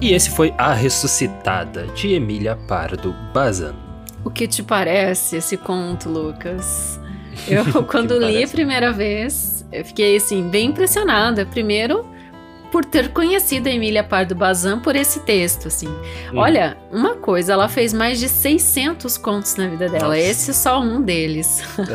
E 0.00 0.12
esse 0.12 0.28
foi 0.28 0.52
A 0.58 0.74
Ressuscitada, 0.74 1.86
de 1.94 2.12
Emília 2.12 2.54
Pardo 2.68 3.14
Bazan. 3.32 3.74
O 4.22 4.30
que 4.30 4.46
te 4.46 4.62
parece 4.62 5.36
esse 5.36 5.56
conto, 5.56 6.10
Lucas? 6.10 7.00
Eu, 7.48 7.82
quando 7.84 8.18
li 8.18 8.44
a 8.44 8.48
primeira 8.48 8.92
vez, 8.92 9.66
eu 9.72 9.84
fiquei 9.84 10.16
assim, 10.16 10.48
bem 10.48 10.68
impressionada. 10.68 11.44
Primeiro, 11.44 12.06
por 12.74 12.84
ter 12.84 13.10
conhecido 13.10 13.68
a 13.68 13.72
Emília 13.72 14.02
Pardo 14.02 14.34
Bazan 14.34 14.80
por 14.80 14.96
esse 14.96 15.20
texto, 15.20 15.68
assim. 15.68 15.86
Hum. 15.86 16.38
Olha, 16.38 16.76
uma 16.90 17.14
coisa, 17.14 17.52
ela 17.52 17.68
fez 17.68 17.92
mais 17.92 18.18
de 18.18 18.28
600 18.28 19.16
contos 19.16 19.54
na 19.54 19.68
vida 19.68 19.88
dela. 19.88 20.08
Nossa. 20.08 20.18
Esse 20.18 20.50
é 20.50 20.54
só 20.54 20.80
um 20.80 21.00
deles. 21.00 21.62
Uhum. 21.78 21.86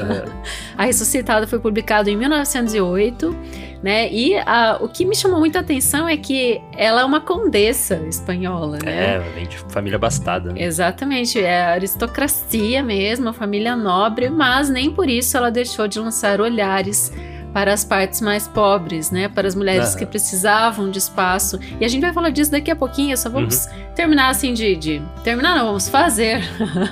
a 0.78 0.86
Ressuscitada 0.86 1.46
foi 1.46 1.60
publicado 1.60 2.10
em 2.10 2.16
1908, 2.16 3.36
né? 3.84 4.10
E 4.10 4.38
a, 4.38 4.78
o 4.80 4.88
que 4.88 5.04
me 5.04 5.18
chamou 5.18 5.40
muita 5.40 5.60
atenção 5.60 6.08
é 6.08 6.16
que 6.16 6.62
ela 6.78 7.02
é 7.02 7.04
uma 7.04 7.20
condessa 7.20 7.96
espanhola, 8.08 8.80
né? 8.82 9.16
É, 9.16 9.20
vem 9.36 9.50
de 9.50 9.58
família 9.58 10.00
bastada. 10.00 10.54
Né? 10.54 10.64
Exatamente, 10.64 11.42
é 11.42 11.62
aristocracia 11.62 12.82
mesmo, 12.82 13.34
família 13.34 13.76
nobre, 13.76 14.30
mas 14.30 14.70
nem 14.70 14.90
por 14.90 15.10
isso 15.10 15.36
ela 15.36 15.52
deixou 15.52 15.90
de 15.90 16.00
lançar 16.00 16.40
olhares 16.40 17.12
para 17.54 17.74
as 17.74 17.84
partes 17.84 18.22
mais 18.22 18.48
pobres, 18.48 19.12
né? 19.12 19.28
Para 19.28 19.48
as 19.48 19.56
mulheres 19.56 19.94
uhum. 19.94 20.00
que 20.00 20.06
precisavam 20.06 20.90
de 20.90 21.00
espaço. 21.00 21.60
E 21.80 21.86
a 21.86 21.88
gente 21.88 22.02
vai 22.02 22.14
falar 22.14 22.30
disso 22.30 22.52
daqui 22.52 22.70
a 22.70 22.76
pouquinho, 22.76 23.18
só 23.18 23.30
vamos 23.30 23.66
uhum. 23.66 23.94
terminar 23.96 24.30
assim 24.30 24.54
de, 24.54 24.76
de, 24.76 25.02
Terminar, 25.24 25.56
não, 25.56 25.68
vamos 25.68 25.90
fazer 25.90 26.44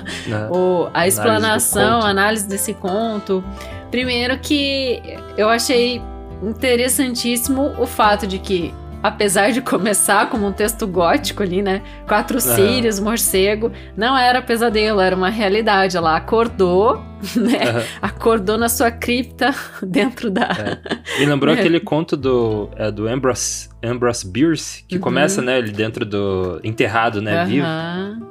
o, 0.50 0.88
a 0.92 1.06
explanação, 1.06 2.00
a 2.00 2.08
análise 2.08 2.46
desse 2.46 2.74
conto. 2.74 3.44
Primeiro 3.90 4.38
que 4.38 5.02
eu 5.36 5.48
achei 5.48 6.02
interessantíssimo 6.42 7.74
o 7.78 7.86
fato 7.86 8.26
de 8.26 8.38
que 8.38 8.74
apesar 9.02 9.52
de 9.52 9.60
começar 9.60 10.28
como 10.28 10.46
um 10.46 10.52
texto 10.52 10.86
gótico 10.86 11.42
ali, 11.42 11.62
né? 11.62 11.82
Quatro 12.06 12.40
sírios, 12.40 12.98
morcego, 12.98 13.72
não 13.96 14.16
era 14.16 14.42
pesadelo, 14.42 15.00
era 15.00 15.14
uma 15.14 15.28
realidade. 15.28 15.96
Ela 15.96 16.16
acordou, 16.16 16.96
né? 17.36 17.72
Uhum. 17.72 17.82
Acordou 18.02 18.58
na 18.58 18.68
sua 18.68 18.90
cripta 18.90 19.54
dentro 19.82 20.30
da. 20.30 20.48
É. 20.48 21.18
Me 21.20 21.26
lembrou 21.26 21.54
é. 21.54 21.58
aquele 21.58 21.80
conto 21.80 22.16
do, 22.16 22.70
é, 22.76 22.90
do 22.90 23.06
Ambrose, 23.08 23.68
Ambrose 23.82 24.28
Bierce, 24.28 24.84
que 24.86 24.96
uhum. 24.96 25.00
começa, 25.00 25.42
né? 25.42 25.58
Ele 25.58 25.72
dentro 25.72 26.04
do. 26.04 26.60
enterrado, 26.64 27.20
né? 27.20 27.42
Uhum. 27.42 27.48
Vivo. 27.48 27.66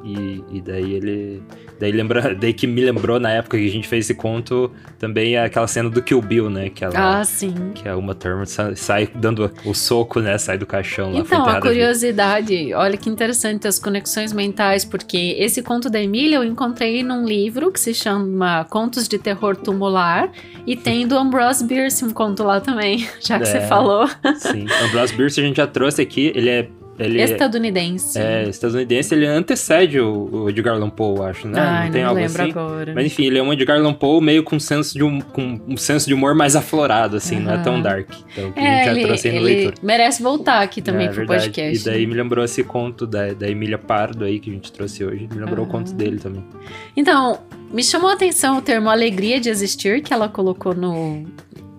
E, 0.07 0.43
e 0.57 0.61
daí 0.61 0.93
ele 0.93 1.43
Daí, 1.79 1.91
lembra, 1.91 2.33
daí 2.35 2.53
que 2.53 2.67
me 2.67 2.81
lembrou 2.81 3.19
na 3.19 3.31
época 3.31 3.57
que 3.57 3.67
a 3.67 3.71
gente 3.71 3.87
fez 3.87 4.05
esse 4.05 4.13
conto 4.13 4.71
também 4.99 5.35
é 5.35 5.43
aquela 5.43 5.67
cena 5.67 5.89
do 5.89 6.01
Kill 6.01 6.21
Bill, 6.21 6.49
né? 6.49 6.69
Que 6.69 6.83
ela, 6.83 7.19
ah, 7.19 7.23
sim. 7.23 7.53
Que 7.73 7.87
a 7.87 7.95
Uma 7.95 8.15
Thurman 8.15 8.45
sai, 8.45 8.75
sai, 8.75 9.09
dando 9.13 9.51
o 9.65 9.73
soco, 9.73 10.19
né? 10.19 10.37
Sai 10.37 10.57
do 10.57 10.65
caixão 10.65 11.13
lá. 11.13 11.19
Então, 11.19 11.45
a 11.45 11.61
curiosidade, 11.61 12.73
olha 12.73 12.97
que 12.97 13.09
interessante 13.09 13.67
as 13.67 13.79
conexões 13.79 14.33
mentais, 14.33 14.83
porque 14.83 15.35
esse 15.37 15.61
conto 15.61 15.89
da 15.89 16.01
Emília 16.01 16.37
eu 16.37 16.43
encontrei 16.43 17.03
num 17.03 17.25
livro 17.25 17.71
que 17.71 17.79
se 17.79 17.93
chama 17.93 18.65
Contos 18.65 19.07
de 19.07 19.17
Terror 19.17 19.55
Tumular 19.55 20.31
e 20.65 20.75
tem 20.75 21.07
do 21.07 21.17
Ambrose 21.17 21.63
Bierce 21.63 22.03
um 22.03 22.11
conto 22.11 22.43
lá 22.43 22.59
também, 22.59 23.07
já 23.21 23.37
que 23.37 23.43
é, 23.43 23.45
você 23.45 23.61
falou. 23.61 24.07
Sim, 24.37 24.65
Ambrose 24.85 25.13
Bierce 25.15 25.39
a 25.39 25.43
gente 25.43 25.57
já 25.57 25.67
trouxe 25.67 26.01
aqui, 26.01 26.31
ele 26.35 26.49
é 26.49 26.69
ele 26.99 27.21
estadunidense. 27.21 28.17
É, 28.17 28.49
estadunidense, 28.49 29.13
ele 29.13 29.25
antecede 29.25 29.99
o, 29.99 30.29
o 30.31 30.49
Edgar 30.49 30.75
Allan 30.75 30.89
Poe, 30.89 31.29
acho, 31.29 31.47
né? 31.47 31.59
Ai, 31.59 31.85
não 31.85 31.91
tem 31.91 32.01
não 32.01 32.09
algo 32.09 32.21
lembro 32.21 32.41
assim. 32.41 32.51
agora. 32.51 32.93
Mas 32.93 33.05
enfim, 33.05 33.25
ele 33.25 33.37
é 33.37 33.43
um 33.43 33.53
Edgar 33.53 33.77
Allan 33.77 33.93
Poe 33.93 34.21
meio 34.21 34.43
com 34.43 34.55
um 34.55 34.59
senso 34.59 34.93
de, 34.93 35.03
um, 35.03 35.19
com 35.21 35.59
um 35.67 35.77
senso 35.77 36.07
de 36.07 36.13
humor 36.13 36.33
mais 36.33 36.55
aflorado, 36.55 37.17
assim, 37.17 37.37
uhum. 37.37 37.43
não 37.43 37.53
é 37.53 37.57
tão 37.59 37.81
dark. 37.81 38.09
Então, 38.31 38.51
que 38.51 38.59
é, 38.59 38.81
a 38.81 38.93
gente 38.93 39.01
já 39.01 39.07
trouxe 39.07 39.27
aí 39.29 39.35
no 39.35 39.41
leitor. 39.41 39.73
merece 39.81 40.23
voltar 40.23 40.61
aqui 40.61 40.81
também 40.81 41.05
é, 41.05 41.09
pro 41.09 41.17
verdade. 41.17 41.45
podcast. 41.45 41.81
E 41.81 41.91
daí 41.91 42.07
me 42.07 42.13
lembrou 42.13 42.43
esse 42.43 42.63
conto 42.63 43.05
da, 43.05 43.33
da 43.33 43.47
Emília 43.47 43.77
Pardo 43.77 44.25
aí 44.25 44.39
que 44.39 44.49
a 44.49 44.53
gente 44.53 44.71
trouxe 44.71 45.05
hoje. 45.05 45.27
Me 45.31 45.39
lembrou 45.39 45.65
uhum. 45.65 45.69
o 45.69 45.71
conto 45.71 45.93
dele 45.93 46.17
também. 46.17 46.43
Então, 46.95 47.39
me 47.71 47.83
chamou 47.83 48.09
a 48.09 48.13
atenção 48.13 48.57
o 48.57 48.61
termo 48.61 48.89
alegria 48.89 49.39
de 49.39 49.49
existir 49.49 50.01
que 50.01 50.13
ela 50.13 50.29
colocou 50.29 50.73
no, 50.73 51.25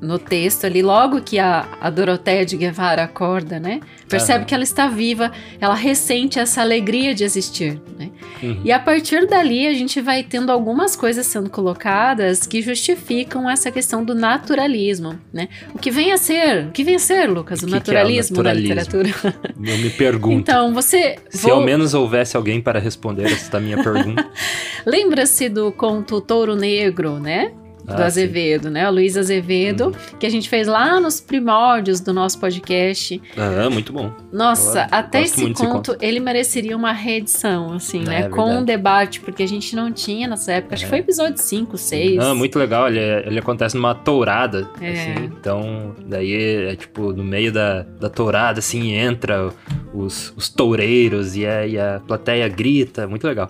no 0.01 0.19
texto 0.19 0.65
ali, 0.65 0.83
logo 0.83 1.21
que 1.21 1.39
a, 1.39 1.67
a 1.81 1.91
Doroteia 1.91 2.45
de 2.45 2.57
Guevara 2.57 3.05
acorda, 3.05 3.59
né? 3.59 3.81
Percebe 4.09 4.41
uhum. 4.41 4.45
que 4.45 4.55
ela 4.55 4.63
está 4.63 4.89
viva, 4.89 5.33
ela 5.61 5.75
ressente 5.75 6.39
essa 6.39 6.61
alegria 6.61 7.15
de 7.15 7.25
existir, 7.25 7.81
né? 7.99 8.11
Uhum. 8.43 8.61
E 8.65 8.71
a 8.71 8.79
partir 8.79 9.27
dali 9.27 9.67
a 9.67 9.75
gente 9.75 10.01
vai 10.01 10.23
tendo 10.23 10.53
algumas 10.53 10.95
coisas 10.95 11.27
sendo 11.27 11.51
colocadas 11.51 12.47
que 12.47 12.63
justificam 12.63 13.51
essa 13.51 13.71
questão 13.71 14.05
do 14.05 14.15
naturalismo, 14.15 15.19
né? 15.33 15.49
O 15.75 15.79
que 15.79 15.91
vem 15.91 16.13
a 16.13 16.17
ser, 16.17 16.67
o 16.67 16.71
que 16.71 16.85
vem 16.85 16.95
a 16.95 17.01
ser, 17.01 17.29
Lucas, 17.29 17.63
o, 17.63 17.67
que 17.67 17.73
naturalismo, 17.73 18.37
que 18.37 18.49
é 18.49 18.53
o 18.53 18.55
naturalismo 18.55 18.93
da 18.93 19.03
literatura? 19.03 19.45
Eu 19.57 19.79
me 19.79 19.91
pergunto. 19.91 20.39
Então, 20.39 20.73
você... 20.73 21.17
Se 21.29 21.43
vou... 21.43 21.55
ao 21.55 21.61
menos 21.61 21.93
houvesse 21.93 22.37
alguém 22.37 22.61
para 22.61 22.79
responder 22.79 23.25
essa 23.25 23.59
minha 23.59 23.83
pergunta. 23.83 24.27
Lembra-se 24.87 25.49
do 25.49 25.73
conto 25.73 26.21
Touro 26.21 26.55
Negro, 26.55 27.19
né? 27.19 27.53
Do 27.95 28.03
ah, 28.03 28.07
Azevedo, 28.07 28.65
sim. 28.65 28.71
né? 28.71 28.89
O 28.89 28.93
Luiz 28.93 29.17
Azevedo, 29.17 29.87
uhum. 29.87 30.19
que 30.19 30.27
a 30.27 30.31
gente 30.31 30.49
fez 30.49 30.67
lá 30.67 31.01
nos 31.01 31.21
primórdios 31.21 32.01
do 32.01 32.13
nosso 32.13 32.39
podcast. 32.39 33.21
Ah, 33.37 33.71
muito 33.71 33.93
bom. 33.93 34.13
Nossa, 34.33 34.83
Eu 34.83 34.89
até 34.91 35.23
esse 35.23 35.53
conto, 35.53 35.97
ele 36.01 36.21
mereceria 36.21 36.77
uma 36.77 36.93
reedição, 36.93 37.73
assim, 37.73 38.03
é, 38.03 38.09
né? 38.09 38.21
É 38.23 38.29
Com 38.29 38.59
um 38.59 38.65
debate, 38.65 39.21
porque 39.21 39.43
a 39.43 39.49
gente 39.49 39.75
não 39.75 39.93
tinha 39.93 40.29
nessa 40.29 40.53
época. 40.53 40.75
Acho 40.75 40.85
que 40.85 40.89
foi 40.89 40.99
é. 40.99 41.01
episódio 41.01 41.39
5, 41.39 41.79
6. 41.79 42.19
Ah, 42.19 42.35
muito 42.35 42.59
legal. 42.59 42.89
Ele, 42.89 43.01
ele 43.27 43.39
acontece 43.39 43.77
numa 43.77 43.95
tourada, 43.95 44.69
é. 44.81 44.93
assim. 44.93 45.25
Então, 45.25 45.95
daí 46.07 46.69
é, 46.69 46.77
tipo, 46.77 47.13
no 47.13 47.25
meio 47.25 47.53
da, 47.53 47.83
da 47.83 48.09
tourada, 48.11 48.59
assim, 48.59 48.93
entra 48.93 49.51
os, 49.93 50.33
os 50.37 50.49
toureiros 50.49 51.37
e 51.37 51.47
a, 51.47 51.67
e 51.67 51.79
a 51.79 52.01
plateia 52.07 52.49
grita. 52.49 53.07
Muito 53.07 53.27
legal. 53.27 53.49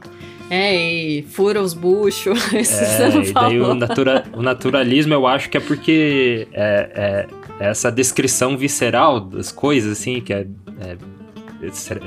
É, 0.51 0.75
e 0.75 1.23
fura 1.23 1.61
os 1.61 1.75
buchos. 1.75 2.39
é, 2.55 3.29
e 3.29 3.33
daí 3.33 3.61
o, 3.61 3.75
natura, 3.75 4.25
o, 4.33 4.43
naturalismo 4.43 5.13
eu 5.15 5.27
acho 5.27 5.51
que 5.51 5.57
é 5.57 5.61
porque 5.61 6.49
é, 6.53 7.27
é, 7.61 7.69
essa 7.69 7.91
descrição 7.91 8.57
visceral 8.57 9.21
das 9.21 9.53
coisas, 9.53 9.99
assim, 9.99 10.21
que 10.21 10.33
é, 10.33 10.47
é 10.81 10.97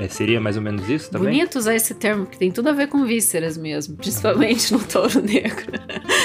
Seria 0.08 0.40
mais 0.40 0.56
ou 0.56 0.62
menos 0.62 0.88
isso 0.88 1.10
também? 1.10 1.34
Bonito 1.34 1.58
usar 1.58 1.74
esse 1.74 1.94
termo, 1.94 2.24
que 2.24 2.38
tem 2.38 2.50
tudo 2.50 2.70
a 2.70 2.72
ver 2.72 2.88
com 2.88 3.04
vísceras 3.04 3.58
mesmo, 3.58 3.96
principalmente 3.96 4.72
no 4.72 4.80
touro 4.80 5.20
negro. 5.20 5.72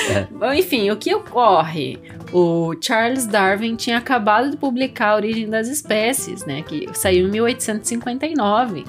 É. 0.09 0.57
Enfim, 0.57 0.89
o 0.91 0.95
que 0.95 1.13
ocorre? 1.13 1.99
O 2.31 2.73
Charles 2.79 3.27
Darwin 3.27 3.75
tinha 3.75 3.97
acabado 3.97 4.51
de 4.51 4.57
publicar 4.57 5.09
A 5.09 5.15
Origem 5.15 5.49
das 5.49 5.67
Espécies, 5.67 6.45
né, 6.45 6.61
que 6.61 6.87
saiu 6.93 7.27
em 7.27 7.31
1859. 7.31 8.85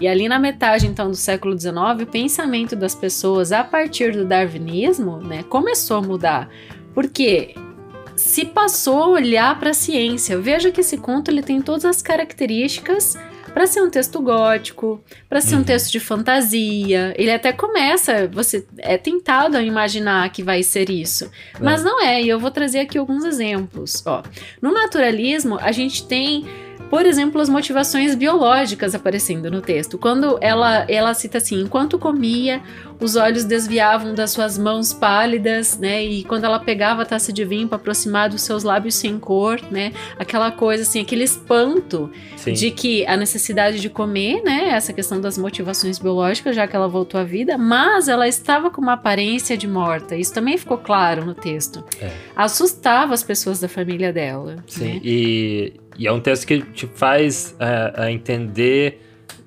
E 0.00 0.06
ali 0.06 0.28
na 0.28 0.38
metade 0.38 0.86
então 0.86 1.10
do 1.10 1.16
século 1.16 1.58
XIX, 1.58 1.74
o 2.02 2.06
pensamento 2.06 2.76
das 2.76 2.94
pessoas 2.94 3.52
a 3.52 3.64
partir 3.64 4.12
do 4.12 4.24
darwinismo, 4.24 5.18
né, 5.18 5.42
começou 5.42 5.98
a 5.98 6.02
mudar. 6.02 6.48
Porque 6.94 7.54
se 8.18 8.44
passou 8.44 9.02
a 9.02 9.08
olhar 9.08 9.58
para 9.58 9.70
a 9.70 9.74
ciência. 9.74 10.38
Veja 10.38 10.70
que 10.70 10.80
esse 10.80 10.98
conto 10.98 11.30
ele 11.30 11.42
tem 11.42 11.62
todas 11.62 11.84
as 11.84 12.02
características 12.02 13.16
para 13.54 13.66
ser 13.66 13.82
um 13.82 13.90
texto 13.90 14.20
gótico, 14.20 15.02
para 15.28 15.40
ser 15.40 15.54
um 15.54 15.58
uhum. 15.58 15.64
texto 15.64 15.90
de 15.90 16.00
fantasia. 16.00 17.14
Ele 17.16 17.30
até 17.30 17.52
começa, 17.52 18.28
você 18.28 18.66
é 18.78 18.98
tentado 18.98 19.56
a 19.56 19.62
imaginar 19.62 20.30
que 20.30 20.42
vai 20.42 20.62
ser 20.62 20.90
isso, 20.90 21.30
mas 21.60 21.82
não 21.82 22.02
é. 22.02 22.22
E 22.22 22.28
eu 22.28 22.38
vou 22.38 22.50
trazer 22.50 22.80
aqui 22.80 22.98
alguns 22.98 23.24
exemplos. 23.24 24.02
Ó, 24.06 24.22
no 24.60 24.72
naturalismo 24.72 25.58
a 25.60 25.72
gente 25.72 26.06
tem 26.06 26.46
por 26.90 27.04
exemplo, 27.04 27.40
as 27.40 27.48
motivações 27.48 28.14
biológicas 28.14 28.94
aparecendo 28.94 29.50
no 29.50 29.60
texto. 29.60 29.98
Quando 29.98 30.38
ela, 30.40 30.86
ela 30.88 31.14
cita 31.14 31.38
assim: 31.38 31.60
enquanto 31.60 31.98
comia, 31.98 32.62
os 33.00 33.16
olhos 33.16 33.44
desviavam 33.44 34.14
das 34.14 34.30
suas 34.30 34.58
mãos 34.58 34.92
pálidas, 34.92 35.78
né? 35.78 36.04
E 36.04 36.24
quando 36.24 36.44
ela 36.44 36.58
pegava 36.58 37.02
a 37.02 37.06
taça 37.06 37.32
de 37.32 37.44
vinho 37.44 37.68
para 37.68 37.76
aproximar 37.76 38.28
dos 38.28 38.42
seus 38.42 38.64
lábios 38.64 38.94
sem 38.94 39.18
cor, 39.18 39.60
né? 39.70 39.92
Aquela 40.18 40.50
coisa 40.50 40.82
assim, 40.82 41.00
aquele 41.00 41.24
espanto 41.24 42.10
Sim. 42.36 42.52
de 42.52 42.70
que 42.70 43.06
a 43.06 43.16
necessidade 43.16 43.80
de 43.80 43.88
comer, 43.88 44.42
né? 44.42 44.70
Essa 44.70 44.92
questão 44.92 45.20
das 45.20 45.36
motivações 45.36 45.98
biológicas, 45.98 46.56
já 46.56 46.66
que 46.66 46.74
ela 46.74 46.88
voltou 46.88 47.20
à 47.20 47.24
vida, 47.24 47.58
mas 47.58 48.08
ela 48.08 48.26
estava 48.26 48.70
com 48.70 48.80
uma 48.80 48.94
aparência 48.94 49.56
de 49.56 49.68
morta. 49.68 50.16
Isso 50.16 50.32
também 50.32 50.56
ficou 50.56 50.78
claro 50.78 51.24
no 51.24 51.34
texto. 51.34 51.84
É. 52.00 52.10
Assustava 52.34 53.14
as 53.14 53.22
pessoas 53.22 53.60
da 53.60 53.68
família 53.68 54.12
dela. 54.12 54.56
Sim, 54.66 54.94
né? 54.94 55.00
e 55.04 55.72
e 55.98 56.06
é 56.06 56.12
um 56.12 56.20
texto 56.20 56.46
que 56.46 56.62
te 56.62 56.86
faz 56.86 57.56
é, 57.58 58.10
entender 58.10 59.02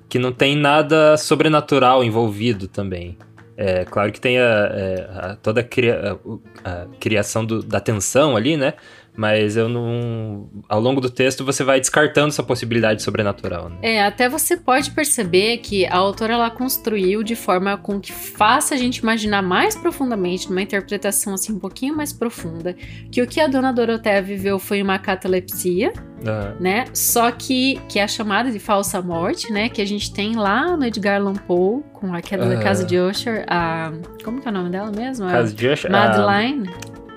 que 0.08 0.18
não 0.18 0.30
tem 0.30 0.54
nada 0.54 1.16
sobrenatural 1.16 2.04
envolvido 2.04 2.68
também. 2.68 3.16
É 3.56 3.84
claro 3.84 4.12
que 4.12 4.20
tem 4.20 4.38
a, 4.38 4.42
é, 4.42 5.10
a, 5.14 5.36
toda 5.36 5.60
a, 5.60 5.64
cria, 5.64 6.18
a, 6.64 6.86
criação 7.00 7.44
do, 7.44 7.62
da 7.62 7.80
tensão 7.80 8.36
ali, 8.36 8.56
né? 8.56 8.74
Mas 9.14 9.56
eu 9.56 9.68
não. 9.68 10.48
Ao 10.68 10.80
longo 10.80 11.00
do 11.00 11.10
texto 11.10 11.44
você 11.44 11.62
vai 11.62 11.78
descartando 11.78 12.28
essa 12.28 12.42
possibilidade 12.42 13.02
sobrenatural. 13.02 13.68
Né? 13.68 13.76
É, 13.82 14.02
até 14.02 14.28
você 14.28 14.56
pode 14.56 14.90
perceber 14.90 15.58
que 15.58 15.84
a 15.86 15.96
autora 15.96 16.32
ela 16.32 16.50
construiu 16.50 17.22
de 17.22 17.36
forma 17.36 17.76
com 17.76 18.00
que 18.00 18.12
faça 18.12 18.74
a 18.74 18.78
gente 18.78 18.98
imaginar 18.98 19.42
mais 19.42 19.76
profundamente, 19.76 20.48
numa 20.48 20.62
interpretação 20.62 21.34
assim 21.34 21.52
um 21.52 21.58
pouquinho 21.58 21.94
mais 21.94 22.12
profunda, 22.12 22.74
que 23.10 23.20
o 23.20 23.26
que 23.26 23.40
a 23.40 23.46
dona 23.46 23.72
Doroteia 23.72 24.22
viveu 24.22 24.58
foi 24.58 24.80
uma 24.80 24.98
catalepsia, 24.98 25.92
uhum. 25.94 26.60
né? 26.60 26.86
Só 26.94 27.30
que 27.30 27.80
que 27.88 27.98
é 27.98 28.04
a 28.04 28.08
chamada 28.08 28.50
de 28.50 28.58
falsa 28.58 29.02
morte, 29.02 29.52
né? 29.52 29.68
Que 29.68 29.82
a 29.82 29.86
gente 29.86 30.12
tem 30.12 30.36
lá 30.36 30.74
no 30.74 30.86
Edgar 30.86 31.20
Allan 31.20 31.34
Poe 31.34 31.82
com 31.92 32.14
a 32.14 32.22
queda 32.22 32.44
uhum. 32.44 32.50
da 32.50 32.62
casa 32.62 32.84
de 32.86 32.98
Usher, 32.98 33.44
a 33.46 33.92
como 34.24 34.40
que 34.40 34.48
é 34.48 34.50
o 34.50 34.54
nome 34.54 34.70
dela 34.70 34.90
mesmo? 34.90 35.28
Casa 35.28 35.52
de 35.52 35.68
Usher, 35.68 35.90
Madeline. 35.90 36.70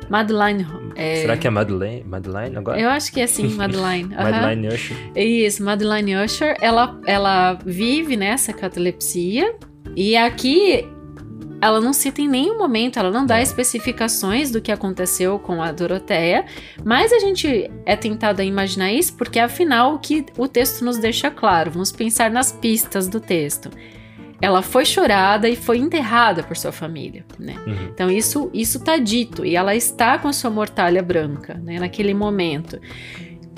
Madeline. 0.10 0.66
É... 0.96 1.16
Será 1.18 1.38
que 1.38 1.48
é 1.48 1.50
Madeline, 1.50 2.04
Madeline 2.04 2.58
agora? 2.58 2.80
Eu 2.80 2.90
acho 2.90 3.12
que 3.12 3.20
é 3.20 3.24
assim, 3.24 3.48
Madeline. 3.50 4.14
Uhum. 4.14 4.16
Madeline 4.24 4.68
Usher. 4.68 4.98
Isso, 5.16 5.64
Madeline 5.64 6.16
Usher. 6.18 6.56
Ela, 6.62 7.00
ela 7.06 7.58
vive 7.66 8.16
nessa 8.16 8.54
catalepsia. 8.54 9.56
E 9.96 10.18
aqui 10.18 10.86
ela 11.62 11.80
não 11.80 11.94
cita 11.94 12.22
em 12.22 12.28
nenhum 12.28 12.58
momento, 12.58 13.00
ela 13.00 13.10
não 13.10 13.26
dá 13.26 13.42
especificações 13.42 14.52
do 14.52 14.62
que 14.62 14.72
aconteceu 14.72 15.40
com 15.40 15.64
a 15.64 15.72
Doroteia, 15.72 16.46
mas 16.84 17.12
a 17.12 17.20
gente 17.20 17.72
é 17.86 17.96
tentado 17.96 18.42
a 18.42 18.46
imaginar 18.46 18.92
isso 18.92 19.16
porque 19.16 19.40
afinal 19.40 19.96
o 19.96 20.00
que 20.00 20.26
o 20.38 20.48
texto 20.48 20.84
nos 20.84 20.98
deixa 20.98 21.32
claro. 21.32 21.72
Vamos 21.72 21.92
pensar 21.92 22.30
nas 22.30 22.52
pistas 22.52 23.08
do 23.08 23.20
texto 23.20 23.72
ela 24.46 24.62
foi 24.62 24.86
chorada 24.86 25.50
e 25.50 25.56
foi 25.56 25.80
enterrada 25.80 26.44
por 26.44 26.56
sua 26.56 26.72
família, 26.72 27.26
né? 27.40 27.56
Uhum. 27.66 27.90
Então 27.92 28.12
isso 28.12 28.52
isso 28.54 28.80
tá 28.80 28.98
dito 28.98 29.44
e 29.44 29.56
ela 29.56 29.76
está 29.76 30.20
com 30.20 30.28
a 30.28 30.34
sua 30.34 30.52
mortalha 30.52 31.02
branca, 31.02 31.56
né? 31.56 31.80
Naquele 31.80 32.14
momento. 32.14 32.80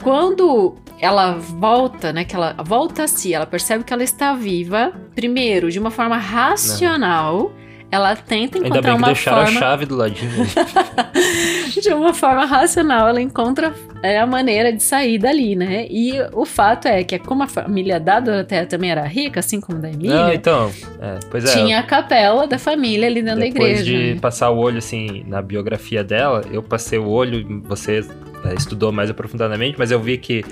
Quando 0.02 0.76
ela 0.97 1.34
volta, 1.34 2.13
né? 2.13 2.23
Que 2.23 2.36
ela 2.36 2.54
volta 2.63 3.04
a 3.04 3.08
si, 3.08 3.34
ela 3.34 3.45
percebe 3.45 3.84
que 3.84 3.91
ela 3.91 4.04
está 4.04 4.34
viva. 4.34 4.93
Primeiro, 5.13 5.69
de 5.69 5.78
uma 5.78 5.91
forma 5.91 6.17
racional. 6.17 7.52
Ela 7.89 8.15
tenta 8.15 8.58
encontrar 8.58 8.78
Ainda 8.78 8.82
bem 8.82 8.91
que 8.91 8.97
uma 8.97 9.08
deixaram 9.08 9.43
forma... 9.43 9.60
a 9.60 9.62
chave 9.62 9.86
do 9.86 9.95
ladinho. 9.95 10.32
de 11.82 11.89
uma 11.93 12.13
forma 12.13 12.45
racional, 12.45 13.08
ela 13.08 13.21
encontra 13.21 13.73
é, 14.04 14.19
a 14.19 14.28
maneira 14.28 14.73
de 14.73 14.84
sair 14.84 15.17
dali, 15.17 15.56
né? 15.56 15.88
E 15.89 16.13
o 16.34 16.45
fato 16.45 16.88
é 16.88 17.04
que, 17.04 17.17
como 17.19 17.43
a 17.43 17.47
família 17.47 18.00
da 18.00 18.19
Doroteia 18.19 18.65
também 18.65 18.91
era 18.91 19.06
rica, 19.06 19.39
assim 19.39 19.62
como 19.62 19.80
da 19.80 19.89
Emília... 19.89 20.15
Não, 20.15 20.34
então, 20.34 20.71
é, 21.00 21.19
pois 21.32 21.45
é. 21.45 21.54
Tinha 21.54 21.80
a 21.80 21.84
capela 21.84 22.45
da 22.45 22.60
família 22.60 23.08
ali 23.08 23.21
dentro 23.21 23.39
da 23.39 23.45
igreja. 23.45 23.84
Depois 23.84 23.86
de 23.86 24.13
né? 24.15 24.19
passar 24.19 24.50
o 24.50 24.58
olho, 24.58 24.80
assim, 24.80 25.23
na 25.26 25.41
biografia 25.41 26.04
dela, 26.04 26.43
eu 26.52 26.62
passei 26.62 27.00
o 27.00 27.08
olho, 27.08 27.63
você 27.63 28.06
é, 28.43 28.54
estudou 28.54 28.91
mais 28.91 29.10
aprofundadamente, 29.10 29.78
mas 29.78 29.91
eu 29.91 30.00
vi 30.00 30.17
que 30.17 30.43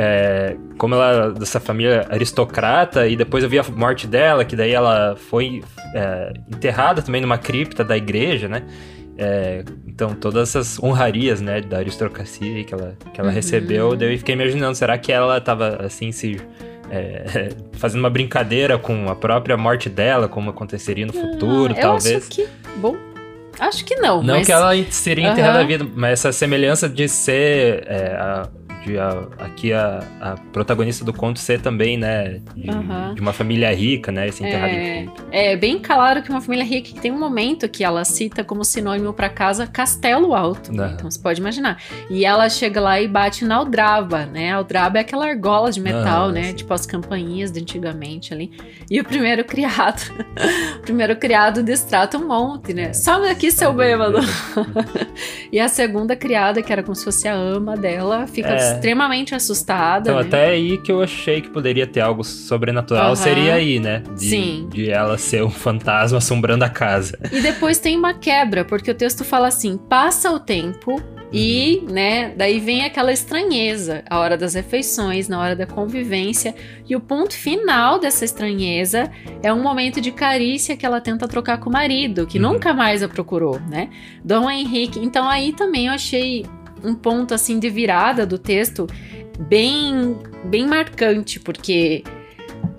é, 0.00 0.56
como 0.78 0.94
ela 0.94 1.32
dessa 1.32 1.58
família 1.58 2.06
aristocrata 2.08 3.08
e 3.08 3.16
depois 3.16 3.42
eu 3.42 3.50
vi 3.50 3.58
a 3.58 3.64
morte 3.64 4.06
dela, 4.06 4.44
que 4.44 4.54
daí 4.54 4.70
ela 4.70 5.16
foi 5.16 5.60
é, 5.92 6.34
enterrada 6.48 7.02
também 7.02 7.20
numa 7.20 7.36
cripta 7.36 7.82
da 7.82 7.96
igreja, 7.96 8.48
né? 8.48 8.62
É, 9.18 9.64
então 9.84 10.14
todas 10.14 10.50
essas 10.50 10.80
honrarias, 10.80 11.40
né, 11.40 11.60
da 11.60 11.78
aristocracia 11.78 12.62
que 12.62 12.72
ela, 12.72 12.96
que 13.12 13.20
ela 13.20 13.30
uhum. 13.30 13.34
recebeu, 13.34 13.96
daí 13.96 14.12
eu 14.12 14.18
fiquei 14.18 14.36
imaginando, 14.36 14.76
será 14.76 14.96
que 14.96 15.10
ela 15.10 15.40
tava 15.40 15.84
assim 15.84 16.12
se 16.12 16.40
é, 16.88 17.48
fazendo 17.74 17.98
uma 17.98 18.10
brincadeira 18.10 18.78
com 18.78 19.08
a 19.08 19.16
própria 19.16 19.56
morte 19.56 19.88
dela, 19.88 20.28
como 20.28 20.50
aconteceria 20.50 21.06
no 21.06 21.12
futuro, 21.12 21.74
ah, 21.76 21.80
talvez? 21.80 22.18
Acho 22.18 22.30
que, 22.30 22.48
bom, 22.76 22.96
Acho 23.58 23.84
que 23.84 23.96
não. 23.96 24.22
Não 24.22 24.36
mas... 24.36 24.46
que 24.46 24.52
ela 24.52 24.72
seria 24.88 25.32
enterrada 25.32 25.62
uhum. 25.62 25.66
vida, 25.66 25.86
mas 25.96 26.12
essa 26.12 26.30
semelhança 26.30 26.88
de 26.88 27.08
ser 27.08 27.82
é, 27.88 28.14
a, 28.14 28.48
de 28.84 28.98
a, 28.98 29.26
aqui 29.38 29.72
a, 29.72 30.02
a, 30.20 30.34
protagonista 30.52 31.04
do 31.04 31.12
conto 31.12 31.38
ser 31.38 31.60
também, 31.60 31.96
né, 31.96 32.40
de, 32.54 32.70
uhum. 32.70 33.14
de 33.14 33.20
uma 33.20 33.32
família 33.32 33.74
rica, 33.74 34.10
né, 34.10 34.28
esse 34.28 34.42
enterrado 34.42 34.72
é, 34.72 35.52
é 35.52 35.56
bem 35.56 35.78
claro 35.78 36.22
que 36.22 36.30
uma 36.30 36.40
família 36.40 36.64
rica 36.64 36.88
que 36.88 37.00
tem 37.00 37.10
um 37.10 37.18
momento 37.18 37.68
que 37.68 37.84
ela 37.84 38.04
cita 38.04 38.44
como 38.44 38.64
sinônimo 38.64 39.12
para 39.12 39.28
casa 39.28 39.66
Castelo 39.66 40.34
Alto. 40.34 40.70
Uhum. 40.70 40.86
Então 40.86 41.10
você 41.10 41.18
pode 41.18 41.40
imaginar. 41.40 41.80
E 42.10 42.24
ela 42.24 42.48
chega 42.48 42.80
lá 42.80 43.00
e 43.00 43.08
bate 43.08 43.44
na 43.44 43.56
aldraba, 43.56 44.26
né? 44.26 44.52
A 44.52 44.56
aldraba 44.56 44.98
é 44.98 45.00
aquela 45.00 45.26
argola 45.26 45.70
de 45.70 45.80
metal, 45.80 46.26
uhum, 46.26 46.32
né, 46.32 46.44
sim. 46.44 46.54
tipo 46.54 46.72
as 46.72 46.86
campainhas 46.86 47.50
de 47.50 47.60
antigamente 47.60 48.32
ali. 48.32 48.50
E 48.90 49.00
o 49.00 49.04
primeiro 49.04 49.44
criado, 49.44 50.02
o 50.78 50.80
primeiro 50.80 51.16
criado 51.16 51.62
destrata 51.62 52.16
um 52.18 52.26
monte, 52.26 52.72
né? 52.72 52.92
Sobe 52.92 53.28
daqui, 53.28 53.50
seu 53.50 53.72
bêbado. 53.72 54.18
e 55.52 55.60
a 55.60 55.68
segunda 55.68 56.16
criada, 56.16 56.62
que 56.62 56.72
era 56.72 56.82
como 56.82 56.94
se 56.94 57.04
fosse 57.04 57.28
a 57.28 57.34
ama 57.34 57.76
dela, 57.76 58.26
fica 58.26 58.48
é 58.48 58.67
extremamente 58.74 59.34
assustada. 59.34 60.10
Então, 60.10 60.20
né? 60.20 60.26
até 60.26 60.50
aí 60.50 60.78
que 60.78 60.90
eu 60.90 61.02
achei 61.02 61.40
que 61.40 61.48
poderia 61.48 61.86
ter 61.86 62.00
algo 62.00 62.24
sobrenatural, 62.24 63.10
uhum. 63.10 63.16
seria 63.16 63.54
aí, 63.54 63.78
né? 63.78 64.02
De, 64.16 64.28
Sim. 64.28 64.68
De 64.70 64.90
ela 64.90 65.18
ser 65.18 65.42
um 65.42 65.50
fantasma 65.50 66.18
assombrando 66.18 66.64
a 66.64 66.68
casa. 66.68 67.18
E 67.32 67.40
depois 67.40 67.78
tem 67.78 67.96
uma 67.96 68.14
quebra, 68.14 68.64
porque 68.64 68.90
o 68.90 68.94
texto 68.94 69.24
fala 69.24 69.48
assim: 69.48 69.76
passa 69.76 70.30
o 70.30 70.38
tempo, 70.38 71.02
e, 71.32 71.84
né, 71.90 72.32
daí 72.34 72.58
vem 72.58 72.84
aquela 72.84 73.12
estranheza, 73.12 74.02
a 74.08 74.18
hora 74.18 74.36
das 74.36 74.54
refeições, 74.54 75.28
na 75.28 75.38
hora 75.38 75.54
da 75.54 75.66
convivência, 75.66 76.54
e 76.88 76.96
o 76.96 77.00
ponto 77.00 77.34
final 77.34 77.98
dessa 77.98 78.24
estranheza 78.24 79.10
é 79.42 79.52
um 79.52 79.62
momento 79.62 80.00
de 80.00 80.10
carícia 80.10 80.76
que 80.76 80.86
ela 80.86 81.00
tenta 81.00 81.28
trocar 81.28 81.58
com 81.58 81.68
o 81.68 81.72
marido, 81.72 82.26
que 82.26 82.38
uhum. 82.38 82.52
nunca 82.52 82.72
mais 82.72 83.02
a 83.02 83.08
procurou, 83.08 83.60
né? 83.60 83.90
Dom 84.24 84.50
Henrique. 84.50 85.00
Então 85.00 85.28
aí 85.28 85.52
também 85.52 85.86
eu 85.86 85.92
achei 85.92 86.46
um 86.82 86.94
ponto 86.94 87.34
assim 87.34 87.58
de 87.58 87.68
virada 87.68 88.26
do 88.26 88.38
texto 88.38 88.86
bem 89.38 90.16
bem 90.44 90.66
marcante, 90.66 91.38
porque 91.40 92.02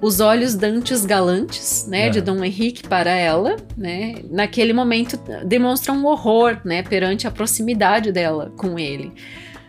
os 0.02 0.20
olhos 0.20 0.56
dantes 0.56 1.06
galantes, 1.06 1.86
né, 1.90 2.08
é. 2.08 2.10
de 2.10 2.22
Dom 2.22 2.44
Henrique 2.44 2.88
para 2.88 3.12
ela, 3.12 3.58
né, 3.78 4.16
naquele 4.30 4.74
momento 4.74 5.18
demonstram 5.46 5.98
um 5.98 6.06
horror, 6.06 6.60
né, 6.64 6.82
perante 6.84 7.28
a 7.28 7.32
proximidade 7.32 8.12
dela 8.12 8.52
com 8.56 8.80
ele. 8.80 9.12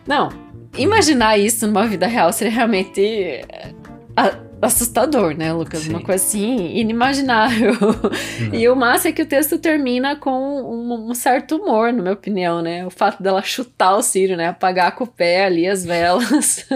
Não, 0.07 0.31
imaginar 0.77 1.37
isso 1.39 1.67
numa 1.67 1.87
vida 1.87 2.07
real 2.07 2.33
seria 2.33 2.53
realmente 2.53 3.45
assustador, 4.61 5.37
né, 5.37 5.53
Lucas? 5.53 5.81
Sim. 5.81 5.91
Uma 5.91 6.03
coisa 6.03 6.23
assim, 6.23 6.77
inimaginável. 6.77 7.73
Uhum. 7.73 8.55
E 8.55 8.69
o 8.69 8.77
massa 8.77 9.09
é 9.09 9.13
que 9.13 9.23
o 9.23 9.27
texto 9.27 9.59
termina 9.59 10.17
com 10.17 10.31
um, 10.31 11.11
um, 11.11 11.15
certo 11.15 11.57
humor, 11.57 11.93
na 11.93 12.03
minha 12.03 12.15
opinião, 12.15 12.61
né? 12.61 12.87
O 12.87 12.91
fato 12.91 13.23
dela 13.23 13.43
chutar 13.43 13.97
o 13.97 14.03
Círio, 14.03 14.37
né? 14.37 14.49
Apagar 14.49 14.95
com 14.95 15.05
o 15.05 15.07
pé 15.07 15.45
ali 15.47 15.67
as 15.67 15.85
velas. 15.85 16.67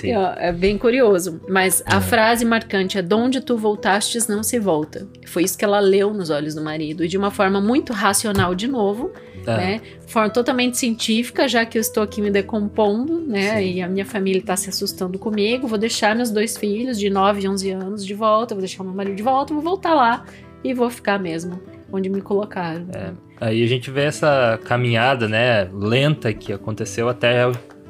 Sim. 0.00 0.12
é 0.36 0.52
bem 0.52 0.76
curioso. 0.76 1.40
Mas 1.48 1.82
a 1.86 1.96
uhum. 1.96 2.02
frase 2.02 2.44
marcante 2.44 2.98
é: 2.98 3.02
Donde 3.02 3.40
tu 3.40 3.56
voltastes 3.56 4.28
não 4.28 4.42
se 4.42 4.58
volta. 4.58 5.06
Foi 5.26 5.44
isso 5.44 5.56
que 5.56 5.64
ela 5.64 5.80
leu 5.80 6.12
nos 6.12 6.30
olhos 6.30 6.54
do 6.54 6.62
marido. 6.62 7.04
E 7.04 7.08
de 7.08 7.16
uma 7.16 7.30
forma 7.30 7.60
muito 7.60 7.92
racional, 7.92 8.54
de 8.54 8.68
novo, 8.68 9.12
é. 9.46 9.56
né? 9.56 9.80
Forma 10.06 10.28
totalmente 10.28 10.76
científica, 10.76 11.48
já 11.48 11.64
que 11.64 11.78
eu 11.78 11.80
estou 11.80 12.02
aqui 12.02 12.20
me 12.20 12.30
decompondo, 12.30 13.20
né? 13.20 13.56
Sim. 13.56 13.72
E 13.74 13.82
a 13.82 13.88
minha 13.88 14.04
família 14.04 14.40
está 14.40 14.56
se 14.56 14.68
assustando 14.68 15.18
comigo. 15.18 15.66
Vou 15.66 15.78
deixar 15.78 16.14
meus 16.14 16.30
dois 16.30 16.56
filhos 16.56 16.81
de 16.90 17.10
9 17.10 17.40
e 17.40 17.48
11 17.48 17.70
anos 17.70 18.06
de 18.06 18.14
volta, 18.14 18.54
vou 18.54 18.60
deixar 18.60 18.84
meu 18.84 18.92
marido 18.92 19.16
de 19.16 19.22
volta, 19.22 19.52
vou 19.54 19.62
voltar 19.62 19.94
lá 19.94 20.24
e 20.64 20.72
vou 20.74 20.90
ficar 20.90 21.18
mesmo 21.18 21.60
onde 21.90 22.08
me 22.08 22.20
colocaram. 22.20 22.86
É. 22.94 23.12
Aí 23.40 23.62
a 23.62 23.66
gente 23.66 23.90
vê 23.90 24.04
essa 24.04 24.58
caminhada, 24.64 25.28
né, 25.28 25.68
lenta 25.72 26.32
que 26.32 26.52
aconteceu 26.52 27.08
até 27.08 27.44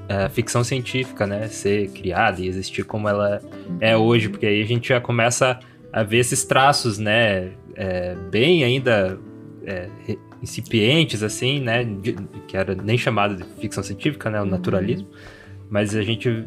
a 0.09 0.29
ficção 0.29 0.65
científica, 0.65 1.27
né, 1.27 1.47
ser 1.49 1.89
criada 1.91 2.41
e 2.41 2.49
existir 2.49 2.85
como 2.85 3.09
ela 3.09 3.41
é 3.81 3.97
uhum. 3.97 4.03
hoje, 4.03 4.29
porque 4.29 4.47
aí 4.47 4.61
a 4.61 4.67
gente 4.67 4.89
já 4.89 5.01
começa 5.01 5.59
a 5.93 6.03
ver 6.03 6.19
esses 6.19 6.45
traços, 6.45 6.99
né, 6.99 7.53
é, 7.77 8.17
bem 8.31 8.65
ainda 8.65 9.19
é, 9.65 9.89
incipientes, 10.43 11.23
assim, 11.23 11.61
né? 11.61 11.85
De, 11.85 12.17
que 12.49 12.57
era 12.57 12.75
nem 12.75 12.99
chamado 12.99 13.37
de 13.37 13.45
ficção 13.61 13.83
científica, 13.83 14.29
né? 14.29 14.41
O 14.41 14.45
uhum. 14.45 14.51
naturalismo. 14.51 15.09
Mas 15.71 15.95
a 15.95 16.03
gente 16.03 16.45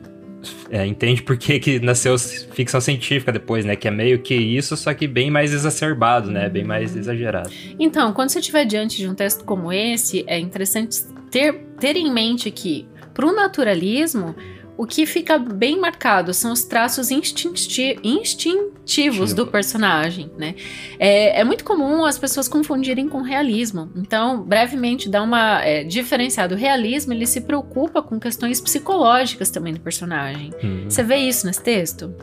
é, 0.70 0.86
entende 0.86 1.22
por 1.22 1.38
que, 1.38 1.60
que 1.60 1.80
nasceu 1.80 2.18
ficção 2.18 2.82
científica 2.82 3.32
depois, 3.32 3.66
né? 3.66 3.76
Que 3.76 3.88
é 3.88 3.92
meio 3.92 4.20
que 4.20 4.36
isso, 4.36 4.76
só 4.76 4.94
que 4.94 5.08
bem 5.08 5.30
mais 5.30 5.54
exacerbado, 5.54 6.32
né? 6.32 6.50
Bem 6.50 6.64
mais 6.64 6.94
uhum. 6.94 7.00
exagerado. 7.00 7.50
Então, 7.80 8.14
quando 8.14 8.30
você 8.30 8.40
estiver 8.40 8.66
diante 8.66 8.98
de 8.98 9.08
um 9.08 9.16
texto 9.16 9.44
como 9.44 9.72
esse, 9.72 10.24
é 10.28 10.40
interessante 10.40 11.04
ter, 11.30 11.54
ter 11.80 11.96
em 11.96 12.12
mente 12.12 12.50
que, 12.52 12.88
para 13.14 13.26
o 13.26 13.32
naturalismo, 13.32 14.36
o 14.78 14.86
que 14.86 15.06
fica 15.06 15.38
bem 15.38 15.80
marcado 15.80 16.34
são 16.34 16.52
os 16.52 16.64
traços 16.64 17.12
instinti 17.12 18.00
instintivos 18.04 19.34
do 19.34 19.48
personagem, 19.48 20.30
né? 20.38 20.56
É, 21.00 21.40
é, 21.40 21.44
muito 21.44 21.64
comum 21.64 22.06
as 22.06 22.18
pessoas 22.18 22.48
confundirem 22.48 23.08
com 23.08 23.22
realismo. 23.22 23.90
Então, 23.96 24.42
brevemente, 24.42 25.10
dá 25.10 25.22
uma 25.22 25.64
é, 25.64 25.84
diferenciada. 25.84 26.56
O 26.56 26.58
realismo, 26.58 27.14
ele 27.14 27.26
se 27.26 27.42
preocupa 27.42 28.02
com 28.02 28.20
questões 28.20 28.60
psicológicas 28.60 29.50
também 29.50 29.74
do 29.74 29.80
personagem. 29.80 30.52
Hum. 30.64 30.86
Você 30.90 31.04
vê 31.04 31.18
isso 31.18 31.46
nesse 31.46 31.62
texto? 31.62 32.14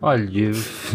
Olha, 0.00 0.28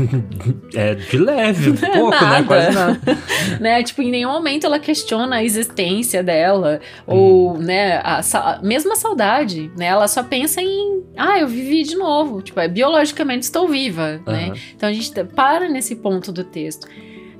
é 0.74 0.96
de 0.96 1.18
leve, 1.18 1.72
um 1.72 1.76
pouco, 1.76 2.12
né? 2.12 2.22
nada. 2.22 2.40
né? 2.40 2.44
Quase 2.44 2.72
nada. 2.72 3.00
né? 3.60 3.84
Tipo, 3.84 4.02
em 4.02 4.12
nenhum 4.12 4.32
momento 4.32 4.66
ela 4.66 4.80
questiona 4.80 5.38
a 5.38 5.44
existência 5.44 6.24
dela, 6.24 6.80
hum. 7.06 7.14
ou, 7.16 7.58
né, 7.58 7.98
a, 7.98 8.22
a, 8.22 8.62
mesma 8.62 8.96
saudade, 8.96 9.70
né? 9.78 9.88
Ela 9.88 10.08
só 10.08 10.24
pensa 10.24 10.62
em, 10.62 11.04
ah, 11.18 11.38
eu 11.38 11.48
vivi 11.48 11.84
de 11.84 11.96
novo. 11.96 12.42
Tipo, 12.42 12.62
é, 12.62 12.68
biologicamente 12.68 13.44
estou 13.44 13.68
viva, 13.68 14.22
uhum. 14.26 14.34
né? 14.34 14.54
Então 14.74 14.88
a 14.88 14.94
gente 14.94 15.12
para 15.36 15.68
nesse 15.68 15.98
ponto 15.98 16.32
do 16.32 16.44
texto. 16.44 16.88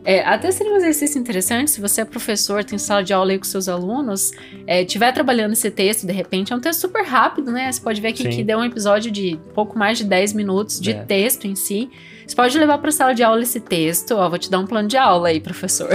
É, 0.06 0.22
até 0.22 0.52
seria 0.52 0.74
um 0.74 0.78
exercício 0.78 1.20
interessante 1.20 1.72
se 1.72 1.82
você 1.82 2.02
é 2.02 2.06
professor, 2.06 2.64
tem 2.64 2.78
sala 2.78 3.04
de 3.04 3.14
aula 3.14 3.32
aí 3.32 3.38
com 3.38 3.46
seus 3.46 3.70
alunos, 3.70 4.32
estiver 4.68 5.08
é, 5.08 5.12
trabalhando 5.12 5.54
esse 5.54 5.72
texto, 5.72 6.06
de 6.06 6.14
repente, 6.14 6.52
é 6.52 6.56
um 6.56 6.60
texto 6.60 6.82
super 6.82 7.04
rápido, 7.04 7.52
né? 7.52 7.72
Você 7.72 7.82
pode 7.82 8.02
ver 8.02 8.10
aqui 8.10 8.24
Sim. 8.24 8.30
que 8.30 8.44
deu 8.44 8.60
um 8.60 8.64
episódio 8.64 9.12
de 9.12 9.40
pouco 9.54 9.78
mais 9.78 9.98
de 9.98 10.04
10 10.04 10.34
minutos 10.34 10.80
de 10.80 10.92
é. 10.92 11.04
texto 11.04 11.46
em 11.46 11.56
si. 11.56 11.90
Você 12.26 12.36
pode 12.36 12.58
levar 12.58 12.78
para 12.78 12.90
a 12.90 12.92
sala 12.92 13.14
de 13.14 13.22
aula 13.22 13.42
esse 13.42 13.60
texto. 13.60 14.16
Ó, 14.16 14.30
vou 14.30 14.40
te 14.40 14.50
dar 14.50 14.60
um 14.60 14.66
plano 14.66 14.88
de 14.88 14.98
aula 14.98 15.28
aí, 15.28 15.40
professor. 15.40 15.90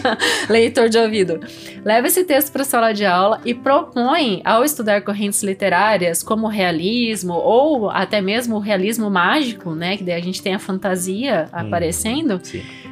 Leitor 0.48 0.88
de 0.88 0.98
ouvido. 0.98 1.40
Leva 1.84 2.06
esse 2.06 2.24
texto 2.24 2.52
para 2.52 2.62
a 2.62 2.64
sala 2.64 2.92
de 2.92 3.04
aula 3.04 3.40
e 3.44 3.54
propõe, 3.54 4.42
ao 4.44 4.64
estudar 4.64 5.02
correntes 5.02 5.42
literárias 5.42 6.22
como 6.22 6.46
o 6.46 6.50
realismo 6.50 7.32
ou 7.32 7.90
até 7.90 8.20
mesmo 8.20 8.56
o 8.56 8.58
realismo 8.58 9.10
mágico, 9.10 9.74
né? 9.74 9.96
Que 9.96 10.04
daí 10.04 10.14
a 10.14 10.22
gente 10.22 10.42
tem 10.42 10.54
a 10.54 10.58
fantasia 10.58 11.46
hum, 11.46 11.58
aparecendo. 11.58 12.40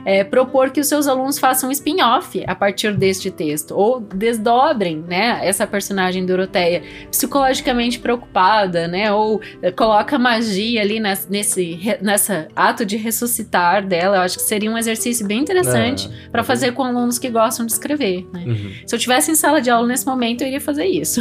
É, 0.09 0.25
propor 0.25 0.71
que 0.71 0.81
os 0.81 0.87
seus 0.87 1.07
alunos 1.07 1.39
façam 1.39 1.69
um 1.69 1.73
spin-off 1.73 2.43
a 2.47 2.55
partir 2.55 2.97
deste 2.97 3.31
texto 3.31 3.73
ou 3.77 4.01
desdobrem, 4.01 5.05
né? 5.07 5.39
Essa 5.43 5.67
personagem 5.67 6.25
Doroteia 6.25 6.83
psicologicamente 7.11 7.99
preocupada, 7.99 8.89
né? 8.89 9.13
Ou 9.13 9.39
é, 9.61 9.71
coloca 9.71 10.19
magia 10.19 10.81
ali 10.81 10.99
nesse, 10.99 11.79
nessa 12.01 12.49
ato 12.57 12.87
de 12.87 12.97
ressuscitar 12.97 13.87
dela, 13.87 14.17
eu 14.17 14.23
acho 14.23 14.39
que 14.39 14.45
seria 14.45 14.71
um 14.71 14.79
exercício 14.79 15.27
bem 15.27 15.41
interessante 15.41 16.09
é. 16.09 16.31
para 16.31 16.43
fazer 16.43 16.73
com 16.73 16.83
alunos 16.85 17.19
que 17.19 17.29
gostam 17.29 17.67
de 17.67 17.73
escrever. 17.73 18.27
Né? 18.33 18.45
Uhum. 18.47 18.73
Se 18.87 18.95
eu 18.95 18.99
tivesse 18.99 19.31
em 19.31 19.35
sala 19.35 19.61
de 19.61 19.69
aula 19.69 19.87
nesse 19.87 20.07
momento, 20.07 20.41
eu 20.41 20.47
iria 20.47 20.61
fazer 20.61 20.87
isso. 20.87 21.21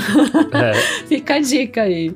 É. 0.54 0.74
Fica 1.08 1.36
a 1.36 1.40
dica 1.40 1.82
aí. 1.82 2.16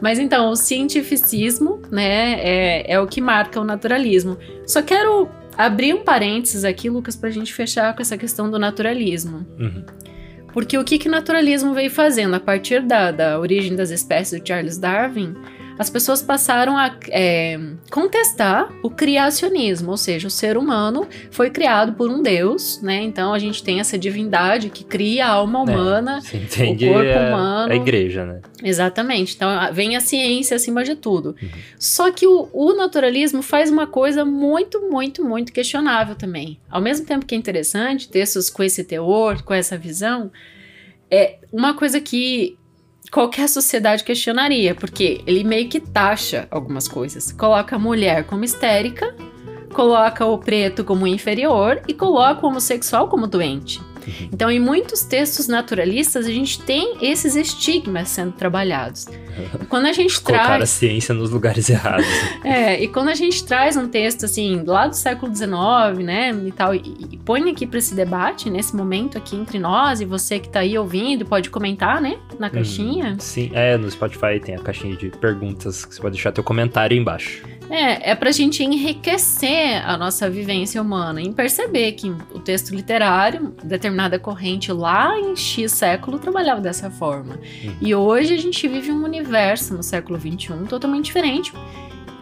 Mas 0.00 0.18
então, 0.18 0.48
o 0.48 0.56
cientificismo, 0.56 1.82
né, 1.90 2.40
é, 2.40 2.94
é 2.94 2.98
o 2.98 3.06
que 3.06 3.20
marca 3.20 3.60
o 3.60 3.64
naturalismo. 3.64 4.38
Só 4.66 4.80
quero 4.80 5.28
abrir 5.56 5.94
um 5.94 6.02
parênteses 6.02 6.64
aqui, 6.64 6.90
Lucas, 6.90 7.16
para 7.16 7.28
a 7.28 7.32
gente 7.32 7.52
fechar 7.52 7.94
com 7.94 8.02
essa 8.02 8.16
questão 8.16 8.50
do 8.50 8.58
naturalismo. 8.58 9.46
Uhum. 9.58 9.84
Porque 10.52 10.78
o 10.78 10.84
que, 10.84 10.98
que 10.98 11.08
naturalismo 11.08 11.74
veio 11.74 11.90
fazendo? 11.90 12.34
A 12.34 12.40
partir 12.40 12.80
da, 12.80 13.10
da 13.10 13.38
origem 13.38 13.76
das 13.76 13.90
espécies 13.90 14.40
de 14.40 14.48
Charles 14.48 14.78
Darwin, 14.78 15.34
as 15.78 15.90
pessoas 15.90 16.22
passaram 16.22 16.76
a 16.76 16.96
é, 17.08 17.58
contestar 17.90 18.72
o 18.82 18.90
criacionismo, 18.90 19.90
ou 19.90 19.96
seja, 19.96 20.28
o 20.28 20.30
ser 20.30 20.56
humano 20.56 21.06
foi 21.30 21.50
criado 21.50 21.92
por 21.92 22.10
um 22.10 22.22
Deus, 22.22 22.80
né? 22.80 23.02
Então 23.02 23.32
a 23.32 23.38
gente 23.38 23.62
tem 23.62 23.80
essa 23.80 23.98
divindade 23.98 24.70
que 24.70 24.84
cria 24.84 25.26
a 25.26 25.30
alma 25.30 25.58
é, 25.58 25.62
humana, 25.62 26.20
é, 26.32 26.64
o 26.64 26.78
corpo 26.78 27.18
humano. 27.18 27.72
A 27.72 27.76
igreja, 27.76 28.24
né? 28.24 28.40
Exatamente. 28.62 29.34
Então 29.34 29.48
vem 29.72 29.96
a 29.96 30.00
ciência 30.00 30.56
acima 30.56 30.82
de 30.82 30.94
tudo. 30.94 31.36
Uhum. 31.40 31.48
Só 31.78 32.10
que 32.10 32.26
o, 32.26 32.48
o 32.52 32.74
naturalismo 32.74 33.42
faz 33.42 33.70
uma 33.70 33.86
coisa 33.86 34.24
muito, 34.24 34.80
muito, 34.90 35.24
muito 35.24 35.52
questionável 35.52 36.14
também. 36.14 36.58
Ao 36.70 36.80
mesmo 36.80 37.06
tempo 37.06 37.26
que 37.26 37.34
é 37.34 37.38
interessante, 37.38 38.08
textos 38.08 38.48
com 38.48 38.62
esse 38.62 38.82
teor, 38.82 39.42
com 39.42 39.52
essa 39.52 39.76
visão, 39.76 40.30
é 41.10 41.38
uma 41.52 41.74
coisa 41.74 42.00
que 42.00 42.56
qualquer 43.16 43.48
sociedade 43.48 44.04
questionaria, 44.04 44.74
porque 44.74 45.22
ele 45.26 45.42
meio 45.42 45.70
que 45.70 45.80
taxa 45.80 46.46
algumas 46.50 46.86
coisas. 46.86 47.32
Coloca 47.32 47.76
a 47.76 47.78
mulher 47.78 48.24
como 48.24 48.44
histérica, 48.44 49.16
coloca 49.72 50.26
o 50.26 50.36
preto 50.36 50.84
como 50.84 51.06
inferior 51.06 51.80
e 51.88 51.94
coloca 51.94 52.44
o 52.44 52.50
homossexual 52.50 53.08
como 53.08 53.26
doente. 53.26 53.80
Uhum. 54.06 54.28
Então, 54.32 54.50
em 54.50 54.60
muitos 54.60 55.02
textos 55.02 55.48
naturalistas, 55.48 56.26
a 56.26 56.30
gente 56.30 56.62
tem 56.62 56.96
esses 57.00 57.34
estigmas 57.34 58.08
sendo 58.08 58.32
trabalhados. 58.32 59.06
quando 59.68 59.86
a 59.86 59.92
gente 59.92 60.20
Colocar 60.20 60.44
traz. 60.44 60.62
a 60.62 60.66
ciência 60.66 61.14
nos 61.14 61.30
lugares 61.30 61.68
errados. 61.68 62.06
é, 62.44 62.82
e 62.82 62.88
quando 62.88 63.08
a 63.08 63.14
gente 63.14 63.44
traz 63.44 63.76
um 63.76 63.88
texto, 63.88 64.24
assim, 64.24 64.62
lá 64.64 64.86
do 64.86 64.96
século 64.96 65.34
XIX, 65.34 66.04
né, 66.04 66.30
e 66.46 66.52
tal, 66.52 66.74
e, 66.74 66.80
e 67.10 67.16
põe 67.18 67.50
aqui 67.50 67.66
para 67.66 67.78
esse 67.78 67.94
debate, 67.94 68.50
nesse 68.50 68.74
momento 68.74 69.18
aqui 69.18 69.36
entre 69.36 69.58
nós, 69.58 70.00
e 70.00 70.04
você 70.04 70.38
que 70.38 70.48
tá 70.48 70.60
aí 70.60 70.78
ouvindo, 70.78 71.24
pode 71.24 71.50
comentar, 71.50 72.00
né, 72.00 72.18
na 72.38 72.50
caixinha. 72.50 73.12
Hum, 73.12 73.20
sim, 73.20 73.50
é, 73.52 73.76
no 73.76 73.90
Spotify 73.90 74.40
tem 74.42 74.54
a 74.54 74.58
caixinha 74.58 74.96
de 74.96 75.10
perguntas 75.10 75.84
que 75.84 75.94
você 75.94 76.00
pode 76.00 76.14
deixar 76.14 76.32
teu 76.32 76.44
comentário 76.44 76.94
aí 76.94 77.00
embaixo. 77.00 77.42
É, 77.68 78.10
é 78.10 78.14
pra 78.14 78.30
gente 78.30 78.62
enriquecer 78.62 79.82
a 79.84 79.96
nossa 79.96 80.30
vivência 80.30 80.80
humana, 80.80 81.20
em 81.20 81.32
perceber 81.32 81.92
que 81.92 82.10
o 82.10 82.38
texto 82.38 82.74
literário, 82.74 83.54
determinada 83.62 84.18
corrente 84.18 84.70
lá 84.72 85.18
em 85.18 85.34
X 85.34 85.72
século, 85.72 86.18
trabalhava 86.18 86.60
dessa 86.60 86.90
forma. 86.90 87.34
Uhum. 87.34 87.76
E 87.80 87.94
hoje 87.94 88.34
a 88.34 88.38
gente 88.38 88.66
vive 88.68 88.92
um 88.92 89.04
universo 89.04 89.74
no 89.74 89.82
século 89.82 90.18
XXI 90.18 90.66
totalmente 90.68 91.06
diferente, 91.06 91.52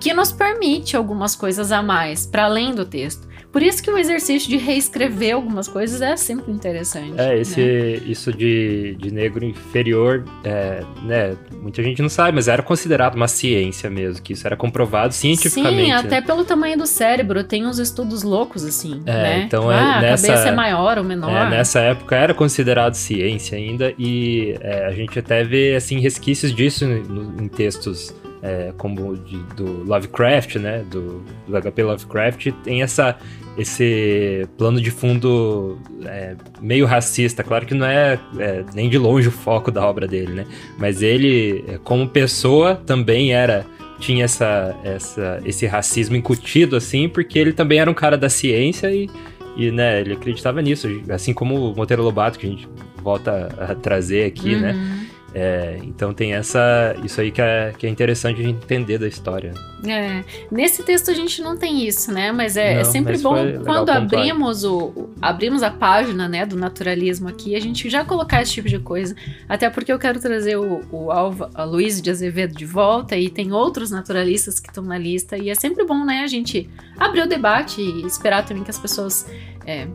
que 0.01 0.13
nos 0.13 0.33
permite 0.33 0.97
algumas 0.97 1.35
coisas 1.37 1.73
a 1.73 1.83
mais, 1.83 2.27
para 2.27 2.45
além 2.45 2.75
do 2.75 2.85
texto. 2.85 3.34
Por 3.55 3.63
isso 3.63 3.81
que 3.81 3.89
o 3.89 3.97
exercício 3.97 4.49
de 4.49 4.57
reescrever 4.57 5.37
algumas 5.37 5.69
coisas 5.69 6.03
é 6.03 6.17
sempre 6.17 6.51
interessante. 6.51 7.15
É, 7.17 7.39
esse, 7.39 7.61
né? 7.61 8.03
isso 8.05 8.33
de, 8.33 8.97
de 8.99 9.15
negro 9.15 9.45
inferior, 9.45 10.25
é, 10.43 10.83
né, 11.05 11.37
muita 11.63 11.81
gente 11.81 12.03
não 12.03 12.09
sabe, 12.09 12.35
mas 12.35 12.49
era 12.49 12.65
considerado 12.65 13.15
uma 13.15 13.29
ciência 13.29 13.89
mesmo, 13.89 14.21
que 14.21 14.33
isso 14.33 14.45
era 14.45 14.57
comprovado 14.57 15.15
cientificamente. 15.15 15.85
Sim, 15.85 15.93
até 15.93 16.17
né? 16.17 16.23
pelo 16.23 16.45
tamanho 16.45 16.77
do 16.77 16.85
cérebro, 16.85 17.45
tem 17.45 17.65
uns 17.65 17.79
estudos 17.79 18.25
loucos 18.25 18.65
assim, 18.65 19.01
é, 19.07 19.13
né? 19.13 19.43
Então, 19.47 19.71
ah, 19.71 19.99
é, 19.99 20.01
nessa, 20.01 20.27
a 20.27 20.31
cabeça 20.31 20.49
é 20.49 20.53
maior 20.53 20.99
ou 20.99 21.05
menor. 21.05 21.31
É, 21.31 21.51
nessa 21.51 21.79
época 21.79 22.17
era 22.17 22.35
considerado 22.35 22.95
ciência 22.95 23.57
ainda, 23.57 23.95
e 23.97 24.57
é, 24.63 24.85
a 24.85 24.91
gente 24.91 25.17
até 25.17 25.45
vê, 25.45 25.77
assim, 25.77 26.01
resquícios 26.01 26.53
disso 26.53 26.85
em, 26.85 27.45
em 27.45 27.47
textos 27.47 28.13
é, 28.45 28.75
como 28.77 29.17
de, 29.17 29.39
do 29.57 29.85
Lovecraft, 29.85 30.57
né, 30.57 30.85
do, 30.91 31.25
do 31.49 31.61
HP 31.61 31.83
Lovecraft, 31.83 32.53
tem 32.63 32.83
essa 32.83 33.17
esse 33.57 34.49
plano 34.59 34.81
de 34.81 34.91
fundo 34.91 35.79
é, 36.05 36.35
meio 36.61 36.87
racista. 36.87 37.45
Claro 37.45 37.65
que 37.65 37.73
não 37.73 37.87
é, 37.87 38.19
é, 38.37 38.65
nem 38.75 38.91
de 38.91 38.99
longe 38.99 39.29
o 39.29 39.31
foco 39.31 39.71
da 39.71 39.87
obra 39.87 40.09
dele, 40.09 40.33
né? 40.33 40.45
Mas 40.77 41.03
ele, 41.03 41.65
como 41.85 42.09
pessoa, 42.09 42.75
também 42.75 43.33
era 43.33 43.65
tinha 44.01 44.25
essa, 44.25 44.75
essa, 44.83 45.41
esse 45.45 45.67
racismo 45.67 46.17
incutido, 46.17 46.75
assim, 46.75 47.09
porque 47.09 47.39
ele 47.39 47.53
também 47.53 47.79
era 47.79 47.89
um 47.89 47.95
cara 47.95 48.19
da 48.19 48.29
ciência 48.29 48.91
e, 48.93 49.09
e 49.57 49.71
né, 49.71 50.01
ele 50.01 50.15
acreditava 50.15 50.61
nisso, 50.61 50.89
assim 51.09 51.33
como 51.33 51.71
o 51.71 51.77
Monteiro 51.77 52.03
Lobato, 52.03 52.37
que 52.37 52.47
a 52.47 52.51
gente 52.51 52.69
volta 53.01 53.55
a 53.57 53.73
trazer 53.77 54.27
aqui, 54.27 54.57
né? 54.57 54.73
uhum. 54.73 54.79
né? 54.79 55.04
É, 55.37 55.81
então 55.83 56.15
tem 56.15 56.33
essa 56.33 56.95
isso 57.03 57.21
aí 57.21 57.33
que 57.33 57.43
é, 57.43 57.75
que 57.77 57.89
é 57.89 57.91
interessante 57.91 58.41
a 58.41 58.45
gente 58.45 58.63
entender 58.63 58.99
da 58.99 59.09
história. 59.09 59.53
É, 59.85 60.23
nesse 60.49 60.85
texto 60.85 61.11
a 61.11 61.15
gente 61.15 61.43
não 61.43 61.57
tem 61.57 61.85
isso, 61.85 62.13
né? 62.13 62.31
Mas 62.31 62.57
é, 62.57 62.71
é 62.71 62.75
não, 62.75 62.81
é 62.81 62.85
sempre 62.85 63.19
bom 63.19 63.35
quando 63.65 63.91
abrimos 63.91 64.63
o, 64.63 65.11
abrimos 65.21 65.65
a 65.65 65.73
página, 65.73 66.29
né, 66.29 66.47
do 66.47 66.57
naturalismo 66.57 67.29
aqui, 67.29 67.57
a 67.57 67.61
gente 67.61 67.91
já 67.91 68.05
colocar 68.05 68.43
esse 68.43 68.53
tipo 68.53 68.69
de 68.69 68.79
coisa. 68.79 69.17
Até 69.49 69.69
porque 69.69 69.93
eu 69.93 69.99
quero 69.99 70.21
trazer 70.21 70.57
o, 70.57 70.83
o 70.93 71.11
Alva, 71.11 71.51
a 71.53 71.65
Luiz 71.65 72.01
de 72.01 72.11
Azevedo 72.11 72.55
de 72.55 72.65
volta 72.65 73.17
e 73.17 73.29
tem 73.29 73.53
outros 73.53 73.91
naturalistas 73.91 74.61
que 74.61 74.69
estão 74.69 74.85
na 74.85 74.97
lista 74.97 75.37
e 75.37 75.51
é 75.51 75.55
sempre 75.57 75.85
bom, 75.85 76.05
né, 76.05 76.21
a 76.21 76.29
gente 76.29 76.71
abrir 76.97 77.23
o 77.23 77.27
debate 77.27 77.81
e 77.81 78.07
esperar 78.07 78.45
também 78.45 78.63
que 78.63 78.71
as 78.71 78.79
pessoas 78.79 79.29
é, 79.67 79.89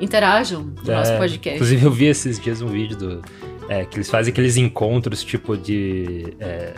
interajam 0.00 0.72
no 0.82 0.90
é, 0.90 0.96
nosso 0.96 1.16
podcast. 1.18 1.56
Inclusive 1.56 1.84
eu 1.84 1.90
vi 1.90 2.06
esses 2.06 2.40
dias 2.40 2.62
um 2.62 2.68
vídeo 2.68 2.96
do 2.96 3.22
é, 3.68 3.84
que 3.84 3.96
eles 3.96 4.10
fazem 4.10 4.32
aqueles 4.32 4.56
encontros 4.56 5.22
tipo 5.24 5.56
de. 5.56 6.34
É, 6.40 6.74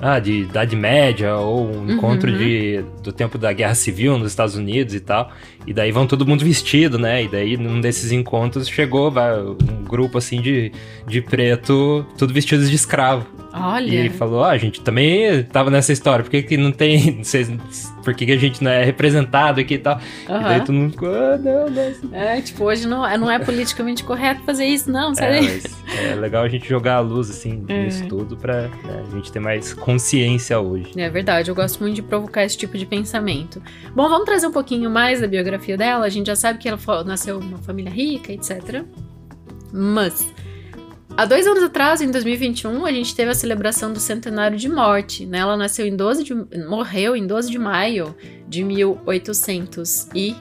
ah, 0.00 0.18
de 0.18 0.42
Idade 0.42 0.74
Média, 0.74 1.36
ou 1.36 1.66
um 1.66 1.78
uhum. 1.78 1.92
encontro 1.92 2.36
de, 2.36 2.84
do 3.02 3.12
tempo 3.12 3.38
da 3.38 3.52
Guerra 3.52 3.74
Civil 3.74 4.18
nos 4.18 4.28
Estados 4.28 4.56
Unidos 4.56 4.94
e 4.94 5.00
tal. 5.00 5.30
E 5.66 5.72
daí 5.72 5.92
vão 5.92 6.06
todo 6.06 6.26
mundo 6.26 6.44
vestido, 6.44 6.98
né? 6.98 7.24
E 7.24 7.28
daí 7.28 7.56
num 7.56 7.80
desses 7.80 8.10
encontros 8.12 8.68
chegou 8.68 9.10
vai, 9.10 9.40
um 9.40 9.84
grupo 9.88 10.18
assim 10.18 10.40
de, 10.40 10.72
de 11.06 11.20
preto, 11.22 12.04
tudo 12.18 12.34
vestidos 12.34 12.68
de 12.68 12.76
escravo. 12.76 13.26
Olha. 13.54 14.06
E 14.06 14.10
falou: 14.10 14.42
ah, 14.42 14.50
a 14.50 14.58
gente 14.58 14.80
também 14.80 15.42
tava 15.44 15.70
nessa 15.70 15.92
história, 15.92 16.24
por 16.24 16.30
que, 16.30 16.42
que 16.42 16.56
não 16.56 16.72
tem. 16.72 17.22
por 18.02 18.12
que, 18.14 18.26
que 18.26 18.32
a 18.32 18.36
gente 18.36 18.62
não 18.62 18.70
é 18.70 18.82
representado 18.82 19.60
aqui 19.60 19.74
e 19.74 19.78
tal? 19.78 20.00
Uhum. 20.28 20.40
E 20.40 20.42
daí 20.42 20.60
todo 20.60 20.72
mundo 20.72 20.90
ficou: 20.90 21.08
ah, 21.08 21.38
não, 21.38 21.66
não. 21.68 22.18
É, 22.18 22.40
tipo, 22.40 22.64
hoje 22.64 22.88
não, 22.88 23.18
não 23.18 23.30
é 23.30 23.38
politicamente 23.38 24.02
correto 24.02 24.42
fazer 24.42 24.64
isso, 24.64 24.90
não, 24.90 25.14
sabe? 25.14 25.62
É, 25.96 26.10
é 26.10 26.14
legal 26.16 26.42
a 26.42 26.48
gente 26.48 26.68
jogar 26.68 26.96
a 26.96 27.00
luz, 27.00 27.30
assim, 27.30 27.64
é. 27.68 27.84
nisso 27.84 28.06
tudo 28.08 28.36
pra 28.36 28.62
né, 28.62 29.04
a 29.06 29.14
gente 29.14 29.30
ter 29.30 29.38
mais 29.38 29.72
consciência 29.72 30.58
hoje. 30.58 30.90
É 30.96 31.08
verdade, 31.08 31.50
eu 31.50 31.54
gosto 31.54 31.80
muito 31.80 31.94
de 31.94 32.02
provocar 32.02 32.44
esse 32.44 32.58
tipo 32.58 32.76
de 32.76 32.84
pensamento. 32.84 33.62
Bom, 33.94 34.08
vamos 34.08 34.24
trazer 34.24 34.48
um 34.48 34.52
pouquinho 34.52 34.90
mais 34.90 35.20
da 35.20 35.28
biografia 35.28 35.76
dela. 35.76 36.04
A 36.04 36.08
gente 36.08 36.26
já 36.26 36.36
sabe 36.36 36.58
que 36.58 36.68
ela 36.68 36.78
nasceu 37.04 37.38
numa 37.38 37.58
família 37.58 37.92
rica, 37.92 38.32
etc. 38.32 38.84
Mas 39.72 40.32
Há 41.16 41.26
dois 41.26 41.46
anos 41.46 41.62
atrás, 41.62 42.00
em 42.00 42.10
2021, 42.10 42.84
a 42.84 42.90
gente 42.90 43.14
teve 43.14 43.30
a 43.30 43.34
celebração 43.34 43.92
do 43.92 44.00
centenário 44.00 44.58
de 44.58 44.68
morte. 44.68 45.24
Né? 45.24 45.38
Ela 45.38 45.56
nasceu 45.56 45.86
em 45.86 45.94
12 45.94 46.24
de, 46.24 46.34
morreu 46.66 47.14
em 47.14 47.24
12 47.24 47.52
de 47.52 47.58
maio 47.58 48.16
de 48.48 48.64
1800 48.64 50.08
e 50.12 50.34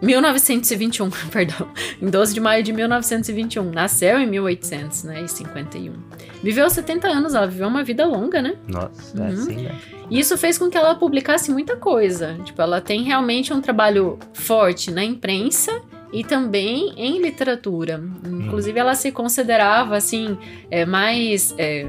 1921, 0.00 1.10
perdão. 1.28 1.68
Em 2.00 2.08
12 2.08 2.34
de 2.34 2.40
maio 2.40 2.62
de 2.62 2.72
1921. 2.72 3.72
Nasceu 3.72 4.20
em 4.20 4.28
1851. 4.28 5.92
Viveu 6.40 6.70
70 6.70 7.08
anos, 7.08 7.34
ela 7.34 7.48
viveu 7.48 7.66
uma 7.66 7.82
vida 7.82 8.06
longa, 8.06 8.40
né? 8.40 8.54
Nossa, 8.68 9.18
uhum. 9.18 9.24
é 9.24 9.32
assim, 9.32 9.56
né? 9.56 9.80
E 10.08 10.20
isso 10.20 10.38
fez 10.38 10.56
com 10.56 10.70
que 10.70 10.78
ela 10.78 10.94
publicasse 10.94 11.50
muita 11.50 11.76
coisa. 11.76 12.38
Tipo, 12.44 12.62
ela 12.62 12.80
tem 12.80 13.02
realmente 13.02 13.52
um 13.52 13.60
trabalho 13.60 14.20
forte 14.34 14.92
na 14.92 15.02
imprensa 15.02 15.82
e 16.14 16.22
também 16.22 16.92
em 16.96 17.20
literatura. 17.20 18.00
Inclusive, 18.24 18.78
ela 18.78 18.94
se 18.94 19.10
considerava 19.10 19.96
assim 19.96 20.38
é, 20.70 20.86
mais 20.86 21.52
é, 21.58 21.88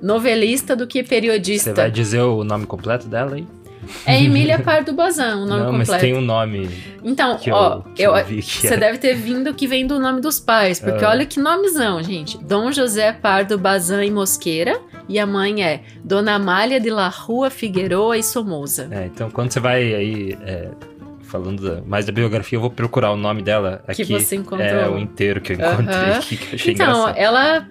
novelista 0.00 0.74
do 0.74 0.86
que 0.86 1.02
periodista. 1.02 1.74
Você 1.74 1.76
vai 1.82 1.90
dizer 1.90 2.22
o 2.22 2.42
nome 2.42 2.64
completo 2.64 3.06
dela 3.06 3.34
aí? 3.34 3.46
É 4.04 4.20
Emília 4.20 4.58
Pardo 4.58 4.92
Bazan, 4.92 5.36
o 5.36 5.46
nome 5.46 5.60
Não, 5.60 5.66
completo. 5.66 5.92
mas 5.92 6.00
tem 6.00 6.14
um 6.14 6.20
nome. 6.20 6.68
Então, 7.04 7.38
ó, 7.52 7.82
eu, 7.96 8.16
eu 8.16 8.42
você 8.42 8.74
é. 8.74 8.76
deve 8.76 8.98
ter 8.98 9.14
vindo 9.14 9.54
que 9.54 9.68
vem 9.68 9.86
do 9.86 10.00
nome 10.00 10.20
dos 10.20 10.40
pais, 10.40 10.80
porque 10.80 11.04
uh. 11.04 11.08
olha 11.08 11.24
que 11.24 11.38
nomezão, 11.38 12.02
gente. 12.02 12.36
Dom 12.42 12.72
José 12.72 13.12
Pardo 13.12 13.56
Bazan 13.56 14.04
e 14.04 14.10
Mosqueira, 14.10 14.80
e 15.08 15.20
a 15.20 15.26
mãe 15.26 15.62
é 15.62 15.82
Dona 16.02 16.34
Amália 16.34 16.80
de 16.80 16.90
la 16.90 17.08
Rua 17.08 17.48
Figueroa 17.48 18.18
e 18.18 18.24
Somoza. 18.24 18.88
É, 18.90 19.06
então 19.06 19.30
quando 19.30 19.52
você 19.52 19.60
vai 19.60 19.94
aí 19.94 20.36
é, 20.42 20.70
falando 21.26 21.82
mais 21.86 22.06
da 22.06 22.12
biografia, 22.12 22.56
eu 22.56 22.60
vou 22.60 22.70
procurar 22.70 23.10
o 23.12 23.16
nome 23.16 23.42
dela 23.42 23.82
aqui. 23.86 24.04
Que 24.04 24.12
você 24.12 24.36
encontrou. 24.36 24.66
É, 24.66 24.88
o 24.88 24.98
inteiro 24.98 25.40
que 25.40 25.52
eu 25.52 25.56
encontrei 25.56 26.12
aqui, 26.14 26.36
que 26.36 26.44
eu 26.44 26.54
achei 26.54 26.74
então, 26.74 26.86
engraçado. 26.86 27.18
ela 27.18 27.68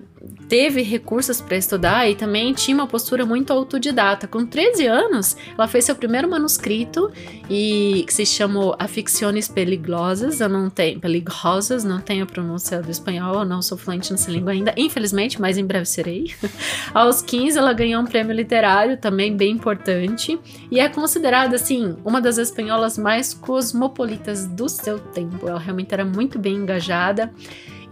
teve 0.48 0.82
recursos 0.82 1.42
para 1.42 1.58
estudar 1.58 2.10
e 2.10 2.16
também 2.16 2.54
tinha 2.54 2.76
uma 2.76 2.88
postura 2.88 3.26
muito 3.26 3.52
autodidata. 3.52 4.28
Com 4.28 4.46
13 4.46 4.86
anos, 4.86 5.36
ela 5.58 5.68
fez 5.68 5.86
seu 5.86 5.96
primeiro 5.96 6.30
manuscrito 6.30 7.12
e 7.50 8.04
que 8.08 8.14
se 8.14 8.26
chamou 8.26 8.76
Aficciones 8.80 9.48
Peligrosas. 9.48 10.40
Eu 10.40 10.50
não 10.50 10.70
tenho 10.70 11.00
peligrosas, 11.00 11.84
não 11.84 12.00
tenho 12.00 12.24
a 12.24 12.28
pronúncia 12.28 12.82
do 12.82 12.92
espanhol, 12.92 13.46
não 13.46 13.62
sou 13.62 13.78
fluente 13.78 14.12
nessa 14.12 14.32
língua 14.32 14.52
ainda, 14.52 14.74
infelizmente, 14.78 15.40
mas 15.40 15.58
em 15.58 15.66
breve 15.66 15.86
serei. 15.86 16.34
Aos 16.94 17.22
15, 17.22 17.58
ela 17.58 17.74
ganhou 17.74 18.02
um 18.02 18.06
prêmio 18.06 18.34
literário 18.34 18.98
também 18.98 19.36
bem 19.36 19.52
importante 19.52 20.40
e 20.72 20.80
é 20.80 20.88
considerada 20.90 21.56
assim 21.56 21.96
uma 22.04 22.22
das 22.22 22.38
espanholas 22.38 22.98
mais 22.98 23.34
cosmopolitas 23.34 24.48
do 24.48 24.70
seu 24.70 25.00
tempo. 25.00 25.48
Ela 25.48 25.60
realmente 25.60 25.94
era 25.94 26.06
muito 26.06 26.38
bem 26.38 26.56
engajada. 26.56 27.32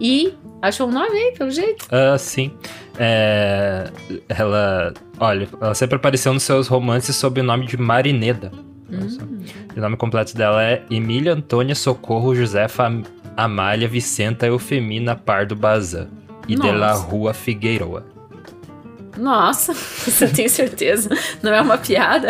E 0.00 0.34
achou 0.60 0.88
um 0.88 0.92
nome 0.92 1.16
aí, 1.16 1.34
pelo 1.36 1.50
jeito? 1.50 1.86
Uh, 1.86 2.18
sim. 2.18 2.52
É, 2.98 3.90
ela. 4.28 4.92
Olha, 5.18 5.48
ela 5.60 5.74
sempre 5.74 5.96
apareceu 5.96 6.32
nos 6.32 6.42
seus 6.42 6.68
romances 6.68 7.16
sob 7.16 7.40
o 7.40 7.44
nome 7.44 7.66
de 7.66 7.76
Marineda. 7.76 8.50
Hum. 8.90 9.44
O 9.76 9.80
nome 9.80 9.96
completo 9.96 10.36
dela 10.36 10.62
é 10.62 10.82
Emília 10.90 11.32
Antônia 11.32 11.74
Socorro 11.74 12.34
Josefa 12.34 12.90
Amália 13.36 13.88
Vicenta 13.88 14.46
Eufemina 14.46 15.16
Pardo 15.16 15.56
Bazan 15.56 16.08
e 16.46 16.54
Nossa. 16.56 16.72
de 16.72 16.78
la 16.78 16.92
Rua 16.92 17.34
Figueiroa. 17.34 18.04
Nossa, 19.16 19.72
você 19.74 20.28
tem 20.28 20.48
certeza? 20.48 21.08
Não 21.42 21.52
é 21.52 21.60
uma 21.60 21.78
piada? 21.78 22.28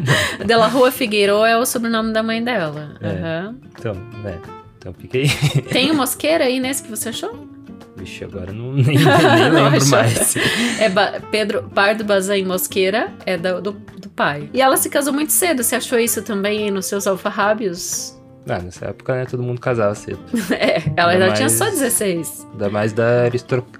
de 0.44 0.54
la 0.54 0.66
Rua 0.66 0.90
Figueiroa 0.90 1.48
é 1.48 1.56
o 1.56 1.66
sobrenome 1.66 2.12
da 2.12 2.22
mãe 2.22 2.42
dela. 2.42 2.94
É. 3.00 3.08
Uhum. 3.08 3.58
Então, 3.78 3.96
é. 4.24 4.38
Então 4.86 4.94
fica 4.94 5.18
aí. 5.18 5.28
Tem 5.62 5.92
mosqueira 5.92 6.44
aí 6.44 6.60
nesse 6.60 6.84
que 6.84 6.90
você 6.90 7.08
achou? 7.08 7.48
Vixe, 7.96 8.24
agora 8.24 8.52
não, 8.52 8.72
nem, 8.74 8.84
nem 8.84 9.50
lembro 9.50 9.88
mais. 9.88 10.36
É 10.78 10.88
ba 10.88 11.20
Pedro 11.30 11.64
Pardo 11.74 12.04
Bazan 12.04 12.44
Mosqueira, 12.44 13.12
é 13.24 13.36
do, 13.36 13.60
do, 13.60 13.72
do, 13.72 14.08
pai. 14.10 14.48
E 14.52 14.60
ela 14.60 14.76
se 14.76 14.88
casou 14.88 15.12
muito 15.12 15.32
cedo, 15.32 15.62
você 15.64 15.76
achou 15.76 15.98
isso 15.98 16.22
também 16.22 16.70
nos 16.70 16.86
seus 16.86 17.06
alfarrábios? 17.06 18.15
Ah, 18.48 18.60
nessa 18.60 18.86
época, 18.86 19.14
né, 19.14 19.26
todo 19.26 19.42
mundo 19.42 19.60
casava 19.60 19.94
cedo. 19.94 20.20
é, 20.54 20.82
ela 20.96 21.12
ainda 21.12 21.32
tinha 21.32 21.48
só 21.48 21.64
16. 21.64 22.46
Ainda 22.52 22.70
mais 22.70 22.92
da 22.92 23.24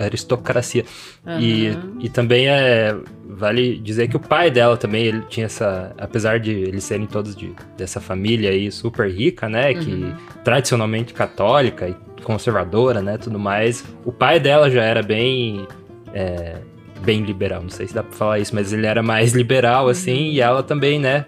aristocracia. 0.00 0.84
Uhum. 1.24 1.38
E, 1.38 1.78
e 2.00 2.08
também 2.08 2.48
é, 2.48 2.96
vale 3.28 3.78
dizer 3.78 4.08
que 4.08 4.16
o 4.16 4.20
pai 4.20 4.50
dela 4.50 4.76
também, 4.76 5.04
ele 5.04 5.22
tinha 5.28 5.46
essa... 5.46 5.94
Apesar 5.96 6.40
de 6.40 6.50
eles 6.50 6.82
serem 6.82 7.06
todos 7.06 7.36
de, 7.36 7.54
dessa 7.76 8.00
família 8.00 8.50
aí 8.50 8.70
super 8.72 9.08
rica, 9.08 9.48
né, 9.48 9.72
que 9.72 9.90
uhum. 9.90 10.14
tradicionalmente 10.42 11.14
católica 11.14 11.88
e 11.88 12.22
conservadora, 12.22 13.00
né, 13.00 13.16
tudo 13.16 13.38
mais, 13.38 13.84
o 14.04 14.10
pai 14.10 14.40
dela 14.40 14.68
já 14.68 14.82
era 14.82 15.02
bem... 15.02 15.66
É, 16.12 16.56
bem 17.02 17.22
liberal, 17.22 17.62
não 17.62 17.68
sei 17.68 17.86
se 17.86 17.94
dá 17.94 18.02
pra 18.02 18.16
falar 18.16 18.38
isso, 18.40 18.54
mas 18.54 18.72
ele 18.72 18.86
era 18.86 19.02
mais 19.02 19.32
liberal, 19.36 19.88
assim, 19.88 20.28
uhum. 20.28 20.32
e 20.32 20.40
ela 20.40 20.62
também, 20.62 20.98
né, 20.98 21.24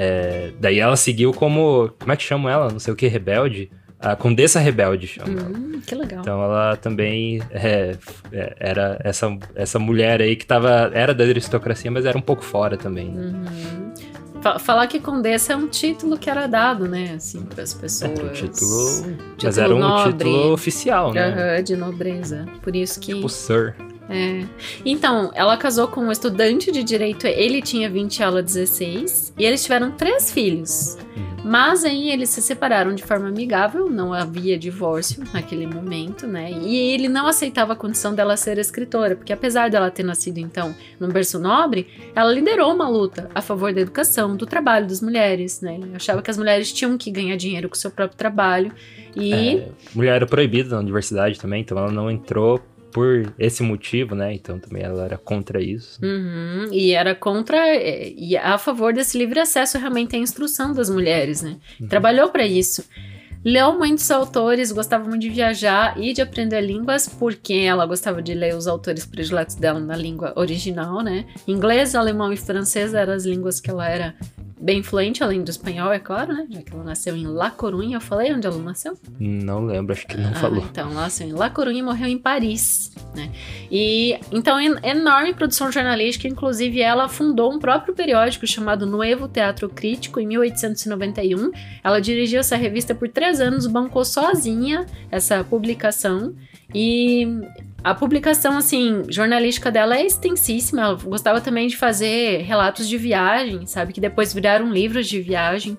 é, 0.00 0.52
daí 0.60 0.78
ela 0.78 0.96
seguiu 0.96 1.32
como. 1.32 1.90
Como 1.98 2.12
é 2.12 2.16
que 2.16 2.22
chama 2.22 2.52
ela? 2.52 2.70
Não 2.70 2.78
sei 2.78 2.92
o 2.92 2.96
que, 2.96 3.08
rebelde? 3.08 3.68
A 3.98 4.14
Condessa 4.14 4.60
Rebelde 4.60 5.08
chama 5.08 5.42
hum, 5.42 5.80
Que 5.84 5.92
legal. 5.96 6.20
Então 6.20 6.40
ela 6.40 6.76
também 6.76 7.42
é, 7.50 7.96
é, 8.30 8.56
era 8.60 9.00
essa, 9.02 9.36
essa 9.56 9.76
mulher 9.80 10.22
aí 10.22 10.36
que 10.36 10.46
tava. 10.46 10.92
Era 10.94 11.12
da 11.12 11.24
aristocracia, 11.24 11.90
mas 11.90 12.06
era 12.06 12.16
um 12.16 12.20
pouco 12.20 12.44
fora 12.44 12.76
também. 12.76 13.10
Né? 13.10 13.22
Uhum. 13.26 14.58
Falar 14.60 14.86
que 14.86 15.00
condessa 15.00 15.54
é 15.54 15.56
um 15.56 15.66
título 15.66 16.16
que 16.16 16.30
era 16.30 16.46
dado, 16.46 16.86
né, 16.86 17.14
assim, 17.16 17.44
para 17.44 17.64
as 17.64 17.74
pessoas. 17.74 18.20
É, 18.20 18.22
um 18.22 18.28
título, 18.28 19.02
título 19.02 19.36
mas 19.42 19.58
era 19.58 19.74
um 19.74 19.80
nobre, 19.80 20.12
título 20.12 20.52
oficial, 20.52 21.12
né? 21.12 21.56
Uhum, 21.56 21.64
de 21.64 21.76
nobreza. 21.76 22.46
Por 22.62 22.76
isso 22.76 23.00
que. 23.00 23.14
Tipo 23.14 23.28
Sir. 23.28 23.74
É. 24.08 24.44
Então, 24.84 25.30
ela 25.34 25.56
casou 25.56 25.88
com 25.88 26.00
um 26.00 26.12
estudante 26.12 26.72
de 26.72 26.82
direito, 26.82 27.26
ele 27.26 27.60
tinha 27.60 27.90
20 27.90 28.18
e 28.18 28.22
ela 28.22 28.42
16, 28.42 29.34
e 29.38 29.44
eles 29.44 29.62
tiveram 29.62 29.90
três 29.90 30.30
filhos. 30.30 30.96
Uhum. 31.16 31.28
Mas 31.44 31.84
aí 31.84 32.10
eles 32.10 32.30
se 32.30 32.42
separaram 32.42 32.94
de 32.94 33.02
forma 33.02 33.28
amigável, 33.28 33.88
não 33.88 34.12
havia 34.12 34.58
divórcio 34.58 35.22
naquele 35.32 35.66
momento, 35.66 36.26
né? 36.26 36.50
E 36.50 36.92
ele 36.92 37.08
não 37.08 37.26
aceitava 37.26 37.72
a 37.72 37.76
condição 37.76 38.14
dela 38.14 38.36
ser 38.36 38.58
escritora, 38.58 39.16
porque 39.16 39.32
apesar 39.32 39.70
dela 39.70 39.90
ter 39.90 40.02
nascido 40.02 40.38
então 40.38 40.74
num 40.98 41.08
berço 41.08 41.38
nobre, 41.38 41.86
ela 42.14 42.32
liderou 42.32 42.74
uma 42.74 42.88
luta 42.88 43.30
a 43.34 43.40
favor 43.40 43.72
da 43.72 43.80
educação, 43.80 44.36
do 44.36 44.46
trabalho 44.46 44.86
das 44.86 45.00
mulheres, 45.00 45.60
né? 45.60 45.76
Ele 45.76 45.96
achava 45.96 46.22
que 46.22 46.30
as 46.30 46.36
mulheres 46.36 46.72
tinham 46.72 46.98
que 46.98 47.10
ganhar 47.10 47.36
dinheiro 47.36 47.68
com 47.68 47.74
o 47.74 47.78
seu 47.78 47.90
próprio 47.90 48.18
trabalho 48.18 48.72
e 49.14 49.32
é, 49.32 49.68
mulher 49.94 50.16
era 50.16 50.26
proibida 50.26 50.70
na 50.70 50.80
universidade 50.80 51.38
também, 51.38 51.62
então 51.62 51.78
ela 51.78 51.90
não 51.90 52.10
entrou 52.10 52.60
por 52.92 53.32
esse 53.38 53.62
motivo, 53.62 54.14
né? 54.14 54.34
Então 54.34 54.58
também 54.58 54.82
ela 54.82 55.04
era 55.04 55.18
contra 55.18 55.62
isso. 55.62 55.98
Uhum, 56.02 56.68
e 56.72 56.92
era 56.92 57.14
contra 57.14 57.56
e 57.74 58.36
a 58.36 58.58
favor 58.58 58.92
desse 58.92 59.18
livre 59.18 59.40
acesso 59.40 59.78
realmente 59.78 60.16
à 60.16 60.18
instrução 60.18 60.72
das 60.72 60.90
mulheres, 60.90 61.42
né? 61.42 61.56
Uhum. 61.80 61.88
Trabalhou 61.88 62.28
para 62.30 62.46
isso. 62.46 62.84
Leu 63.44 63.78
muitos 63.78 64.10
autores, 64.10 64.72
gostava 64.72 65.08
muito 65.08 65.22
de 65.22 65.30
viajar 65.30 65.98
e 65.98 66.12
de 66.12 66.20
aprender 66.20 66.60
línguas, 66.60 67.08
porque 67.08 67.54
ela 67.54 67.86
gostava 67.86 68.20
de 68.20 68.34
ler 68.34 68.54
os 68.54 68.66
autores 68.66 69.06
prediletos 69.06 69.54
dela 69.54 69.78
na 69.78 69.96
língua 69.96 70.32
original, 70.36 71.02
né? 71.02 71.24
Inglês, 71.46 71.94
alemão 71.94 72.32
e 72.32 72.36
francês 72.36 72.94
eram 72.94 73.12
as 73.12 73.24
línguas 73.24 73.60
que 73.60 73.70
ela 73.70 73.88
era 73.88 74.14
bem 74.60 74.82
fluente, 74.82 75.22
além 75.22 75.42
do 75.42 75.50
espanhol, 75.50 75.92
é 75.92 75.98
claro, 75.98 76.32
né? 76.32 76.46
Já 76.50 76.62
que 76.62 76.72
ela 76.72 76.84
nasceu 76.84 77.16
em 77.16 77.26
La 77.26 77.50
Coruña. 77.50 77.96
Eu 77.96 78.00
falei 78.00 78.32
onde 78.32 78.46
ela 78.46 78.58
nasceu? 78.58 78.96
Não 79.18 79.64
lembro, 79.64 79.92
acho 79.92 80.06
que 80.06 80.16
não 80.16 80.30
ah, 80.30 80.34
falou. 80.34 80.64
Então, 80.70 80.90
ela 80.90 81.02
nasceu 81.02 81.26
em 81.26 81.32
La 81.32 81.50
Coruña 81.50 81.78
e 81.78 81.82
morreu 81.82 82.08
em 82.08 82.18
Paris, 82.18 82.92
né? 83.14 83.30
E, 83.70 84.18
então, 84.32 84.60
enorme 84.60 85.34
produção 85.34 85.70
jornalística. 85.70 86.28
Inclusive, 86.28 86.80
ela 86.80 87.08
fundou 87.08 87.52
um 87.52 87.58
próprio 87.58 87.94
periódico 87.94 88.46
chamado 88.46 88.86
Novo 88.86 89.28
Teatro 89.28 89.68
Crítico 89.68 90.20
em 90.20 90.26
1891. 90.26 91.50
Ela 91.82 92.00
dirigiu 92.00 92.40
essa 92.40 92.56
revista 92.56 92.94
por 92.94 93.08
três 93.08 93.40
anos, 93.40 93.66
bancou 93.66 94.04
sozinha 94.04 94.86
essa 95.10 95.44
publicação. 95.44 96.34
E 96.74 97.26
a 97.82 97.94
publicação, 97.94 98.58
assim, 98.58 99.04
jornalística 99.08 99.70
dela 99.70 99.96
é 99.96 100.04
extensíssima. 100.04 100.82
Ela 100.82 100.94
gostava 100.96 101.40
também 101.40 101.68
de 101.68 101.76
fazer 101.76 102.42
relatos 102.42 102.88
de 102.88 102.98
viagem, 102.98 103.66
sabe? 103.66 103.92
Que 103.92 104.00
depois 104.00 104.34
viraram 104.34 104.47
livros 104.56 105.06
de 105.08 105.20
viagem. 105.20 105.76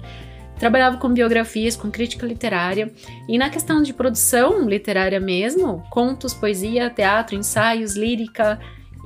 Trabalhava 0.60 0.98
com 0.98 1.14
biografias, 1.14 1.76
com 1.76 1.90
crítica 1.90 2.26
literária. 2.26 2.92
E 3.28 3.38
na 3.38 3.50
questão 3.50 3.82
de 3.82 3.94
produção 3.94 4.68
literária 4.68 5.20
mesmo, 5.20 5.84
contos, 5.90 6.34
poesia, 6.34 6.90
teatro, 6.90 7.36
ensaios, 7.36 7.96
lírica 7.96 8.60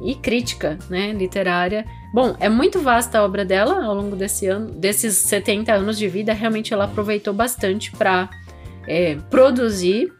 e 0.03 0.15
crítica, 0.15 0.79
né, 0.89 1.13
literária. 1.13 1.85
Bom, 2.13 2.35
é 2.39 2.49
muito 2.49 2.79
vasta 2.79 3.19
a 3.19 3.23
obra 3.23 3.45
dela 3.45 3.85
ao 3.85 3.93
longo 3.93 4.15
desse 4.15 4.47
ano, 4.47 4.71
desses 4.71 5.15
70 5.17 5.73
anos 5.73 5.97
de 5.97 6.07
vida. 6.07 6.33
Realmente 6.33 6.73
ela 6.73 6.85
aproveitou 6.85 7.33
bastante 7.33 7.91
para 7.91 8.29
é, 8.87 9.15
produzir 9.29 10.11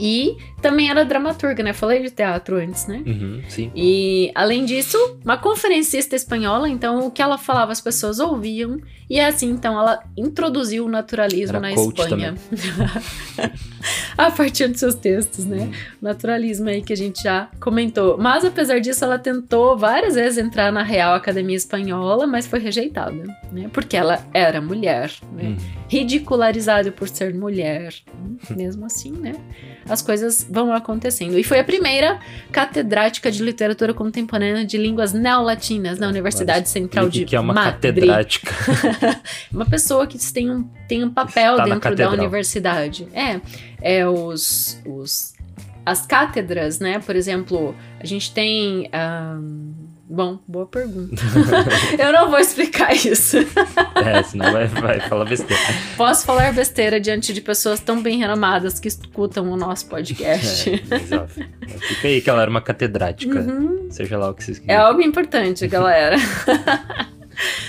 e 0.00 0.38
também 0.62 0.88
era 0.88 1.04
dramaturga, 1.04 1.62
né? 1.62 1.74
Falei 1.74 2.02
de 2.02 2.10
teatro 2.10 2.56
antes, 2.56 2.86
né? 2.86 3.02
Uhum, 3.06 3.42
sim. 3.48 3.70
E, 3.74 4.32
além 4.34 4.64
disso, 4.64 4.96
uma 5.22 5.36
conferencista 5.36 6.16
espanhola, 6.16 6.68
então 6.70 7.06
o 7.06 7.10
que 7.10 7.20
ela 7.20 7.36
falava 7.36 7.70
as 7.70 7.82
pessoas 7.82 8.18
ouviam. 8.18 8.80
E 9.10 9.18
é 9.18 9.26
assim, 9.26 9.50
então, 9.50 9.78
ela 9.78 10.02
introduziu 10.16 10.86
o 10.86 10.88
naturalismo 10.88 11.56
era 11.56 11.60
na 11.60 11.72
Espanha. 11.72 12.34
a 14.16 14.30
partir 14.30 14.68
dos 14.68 14.78
seus 14.78 14.94
textos, 14.94 15.44
né? 15.44 15.58
Uhum. 15.58 15.72
Naturalismo 16.00 16.68
aí 16.68 16.80
que 16.80 16.92
a 16.92 16.96
gente 16.96 17.22
já 17.22 17.48
comentou. 17.58 18.16
Mas, 18.16 18.44
apesar 18.44 18.78
disso, 18.80 19.04
ela 19.04 19.18
tentou 19.18 19.76
várias 19.76 20.14
vezes 20.14 20.38
entrar 20.38 20.72
na 20.72 20.82
Real 20.82 21.14
Academia 21.14 21.56
Espanhola, 21.56 22.26
mas 22.26 22.46
foi 22.46 22.60
rejeitada, 22.60 23.24
né? 23.52 23.68
Porque 23.72 23.96
ela 23.96 24.24
era 24.32 24.60
mulher, 24.60 25.10
né? 25.32 25.44
Uhum. 25.44 25.56
Ridicularizada 25.88 26.92
por 26.92 27.08
ser 27.08 27.34
mulher. 27.34 27.92
Mesmo 28.56 28.86
assim, 28.86 29.10
né? 29.10 29.34
As 29.90 30.00
coisas 30.00 30.46
vão 30.48 30.72
acontecendo. 30.72 31.38
E 31.38 31.44
foi 31.44 31.58
a 31.60 31.64
primeira 31.64 32.18
catedrática 32.52 33.30
de 33.30 33.42
literatura 33.42 33.92
contemporânea 33.92 34.64
de 34.64 34.78
línguas 34.78 35.12
neolatinas 35.12 35.98
na 35.98 36.08
Universidade 36.08 36.68
Central 36.68 37.08
de 37.08 37.24
que 37.24 37.34
é 37.34 37.40
uma 37.40 37.52
Madrid. 37.52 37.74
catedrática. 37.74 38.52
uma 39.52 39.66
pessoa 39.66 40.06
que 40.06 40.18
tem 40.32 40.50
um, 40.50 40.62
tem 40.88 41.04
um 41.04 41.10
papel 41.10 41.52
Está 41.52 41.64
dentro 41.64 41.96
da 41.96 42.10
universidade. 42.10 43.08
É, 43.12 43.40
é 43.82 44.06
os, 44.06 44.80
os 44.86 45.34
as 45.84 46.06
cátedras, 46.06 46.78
né? 46.78 46.98
Por 47.00 47.16
exemplo, 47.16 47.74
a 47.98 48.06
gente 48.06 48.32
tem 48.32 48.88
um, 48.94 49.89
Bom, 50.12 50.40
boa 50.46 50.66
pergunta. 50.66 51.14
eu 51.96 52.12
não 52.12 52.28
vou 52.28 52.40
explicar 52.40 52.92
isso. 52.92 53.36
é, 54.04 54.20
senão 54.24 54.50
vai, 54.50 54.66
vai 54.66 54.98
falar 55.08 55.24
besteira. 55.24 55.62
Posso 55.96 56.26
falar 56.26 56.52
besteira 56.52 56.98
diante 56.98 57.32
de 57.32 57.40
pessoas 57.40 57.78
tão 57.78 58.02
bem 58.02 58.18
renomadas 58.18 58.80
que 58.80 58.88
escutam 58.88 59.48
o 59.48 59.56
nosso 59.56 59.86
podcast. 59.86 60.68
É, 60.68 60.96
exato. 60.96 61.34
Fica 61.78 62.08
aí 62.08 62.20
que 62.20 62.28
ela 62.28 62.42
era 62.42 62.50
uma 62.50 62.60
catedrática. 62.60 63.38
Uhum. 63.38 63.86
Seja 63.88 64.18
lá 64.18 64.30
o 64.30 64.34
que 64.34 64.42
vocês 64.42 64.58
quiserem. 64.58 64.76
É 64.76 64.84
algo 64.84 65.00
importante, 65.00 65.68
galera. 65.68 66.16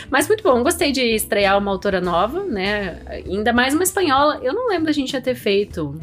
Mas 0.09 0.27
muito 0.27 0.43
bom, 0.43 0.61
gostei 0.63 0.91
de 0.91 1.01
estrear 1.01 1.57
uma 1.57 1.71
autora 1.71 2.01
nova, 2.01 2.43
né? 2.43 2.99
Ainda 3.07 3.53
mais 3.53 3.73
uma 3.73 3.83
espanhola. 3.83 4.39
Eu 4.43 4.53
não 4.53 4.67
lembro 4.67 4.85
da 4.85 4.91
gente 4.91 5.11
já 5.11 5.21
ter 5.21 5.35
feito 5.35 5.99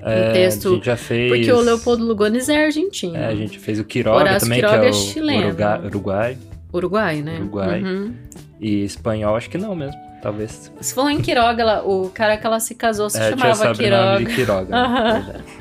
é, 0.00 0.30
um 0.30 0.32
texto. 0.32 0.68
A 0.68 0.74
gente 0.74 0.86
já 0.86 0.96
fez. 0.96 1.30
Porque 1.30 1.52
o 1.52 1.60
Leopoldo 1.60 2.04
Lugones 2.04 2.48
é 2.48 2.64
argentino. 2.64 3.16
É, 3.16 3.26
a 3.26 3.34
gente 3.34 3.58
fez 3.58 3.78
o 3.78 3.84
Quiroga 3.84 4.20
Horácio 4.20 4.40
também, 4.40 4.60
Quiroga 4.60 4.80
que 4.80 4.86
é, 4.86 4.88
é 4.88 4.92
chileno. 4.92 5.46
Uruguai. 5.86 6.38
Uruguai. 6.72 7.22
Né? 7.22 7.38
Uruguai. 7.40 7.82
Uhum. 7.82 8.14
E 8.60 8.84
espanhol, 8.84 9.36
acho 9.36 9.50
que 9.50 9.58
não 9.58 9.74
mesmo. 9.74 9.98
Talvez. 10.22 10.72
Se 10.80 10.94
falou 10.94 11.10
em 11.10 11.20
Quiroga, 11.20 11.62
ela, 11.62 11.82
o 11.84 12.10
cara 12.10 12.36
que 12.36 12.46
ela 12.46 12.58
se 12.60 12.74
casou 12.74 13.08
se 13.08 13.18
é, 13.18 13.30
chamava 13.30 13.74
Quiroga. 13.74 14.18
De 14.18 14.26
Quiroga. 14.34 14.76
Uhum. 14.76 15.58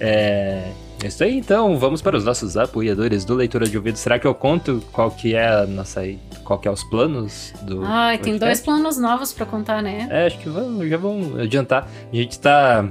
É, 0.00 0.72
é 1.04 1.08
isso 1.08 1.22
aí, 1.22 1.36
então. 1.36 1.76
Vamos 1.76 2.00
para 2.00 2.16
os 2.16 2.24
nossos 2.24 2.56
apoiadores 2.56 3.24
do 3.24 3.34
Leitura 3.34 3.66
de 3.66 3.76
Ouvido. 3.76 3.96
Será 3.98 4.18
que 4.18 4.26
eu 4.26 4.34
conto 4.34 4.82
qual 4.90 5.10
que 5.10 5.34
é 5.34 5.46
a 5.46 5.66
nossa 5.66 6.00
qual 6.44 6.58
que 6.58 6.66
é 6.66 6.70
os 6.70 6.82
planos 6.84 7.52
do. 7.62 7.84
Ah, 7.84 8.16
tem 8.20 8.38
dois 8.38 8.60
planos 8.60 8.96
novos 8.96 9.32
para 9.32 9.44
contar, 9.44 9.82
né? 9.82 10.08
É, 10.10 10.26
acho 10.26 10.38
que 10.38 10.48
vamos, 10.48 10.88
já 10.88 10.96
vamos 10.96 11.38
adiantar. 11.38 11.86
A 12.10 12.16
gente 12.16 12.38
tá 12.38 12.88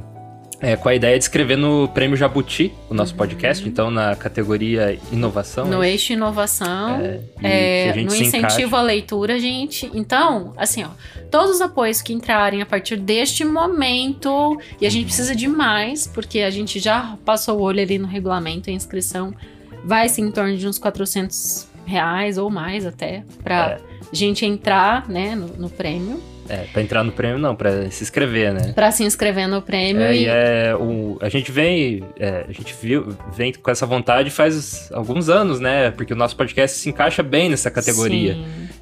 é, 0.64 0.78
com 0.78 0.88
a 0.88 0.96
ideia 0.96 1.18
de 1.18 1.26
escrever 1.26 1.58
no 1.58 1.90
Prêmio 1.90 2.16
Jabuti, 2.16 2.72
o 2.90 2.94
nosso 2.94 3.12
uhum. 3.12 3.18
podcast, 3.18 3.68
então 3.68 3.92
na 3.92 4.16
categoria 4.16 4.98
inovação. 5.12 5.66
No 5.68 5.84
é 5.84 5.92
eixo 5.92 6.14
inovação, 6.14 7.02
é, 7.44 7.90
é 7.90 7.94
no 7.96 8.16
incentivo 8.16 8.78
à 8.78 8.82
leitura, 8.82 9.38
gente. 9.38 9.92
Então, 9.94 10.54
assim, 10.56 10.86
ó, 10.86 10.90
todos 11.30 11.56
os 11.56 11.62
apoios 11.62 12.02
que 12.02 12.14
entrarem 12.14 12.62
a 12.62 12.66
partir 12.66 12.96
deste 12.96 13.44
momento, 13.44 14.58
e 14.80 14.88
a 14.88 14.90
gente 14.90 15.04
precisa 15.08 15.36
de 15.36 15.50
mais, 15.50 16.08
porque 16.08 16.40
a 16.40 16.50
gente 16.50 16.80
já 16.80 17.18
passou 17.26 17.60
o 17.60 17.62
olho 17.62 17.82
ali 17.82 18.00
no 18.00 18.08
regulamento, 18.08 18.70
a 18.70 18.74
inscrição 18.74 19.36
vai 19.84 20.08
ser 20.08 20.22
em 20.22 20.32
torno 20.32 20.56
de 20.56 20.66
uns 20.66 20.80
400 20.80 21.68
reais 21.86 22.38
ou 22.38 22.50
mais 22.50 22.86
até, 22.86 23.26
pra 23.44 23.72
é. 23.72 23.82
gente 24.14 24.46
entrar, 24.46 25.10
né, 25.10 25.36
no, 25.36 25.48
no 25.58 25.70
prêmio. 25.70 26.24
É, 26.50 26.66
pra 26.72 26.82
entrar 26.82 27.04
no 27.04 27.12
prêmio 27.12 27.38
não, 27.38 27.56
pra 27.56 27.90
se 27.90 28.04
inscrever, 28.04 28.54
né? 28.54 28.74
Pra 28.74 28.92
se 28.92 29.04
inscrever 29.04 29.48
no 29.48 29.62
prêmio. 29.62 30.02
É, 30.02 30.16
e, 30.16 30.26
é, 30.28 30.76
o, 30.78 31.18
a 31.22 31.30
gente 31.30 31.52
vem, 31.52 32.04
é, 32.20 32.46
a 32.48 32.52
gente 32.52 32.76
viu, 32.82 33.16
vem 33.36 33.54
com 33.54 33.72
essa 33.72 33.86
vontade 33.86 34.30
faz 34.30 34.90
alguns 34.92 35.30
anos, 35.30 35.60
né? 35.60 35.92
Porque 35.92 36.14
o 36.14 36.16
nosso 36.16 36.36
podcast 36.36 36.78
se 36.78 36.90
encaixa 36.90 37.24
bem 37.24 37.50
nessa 37.50 37.72
categoria 37.72 38.38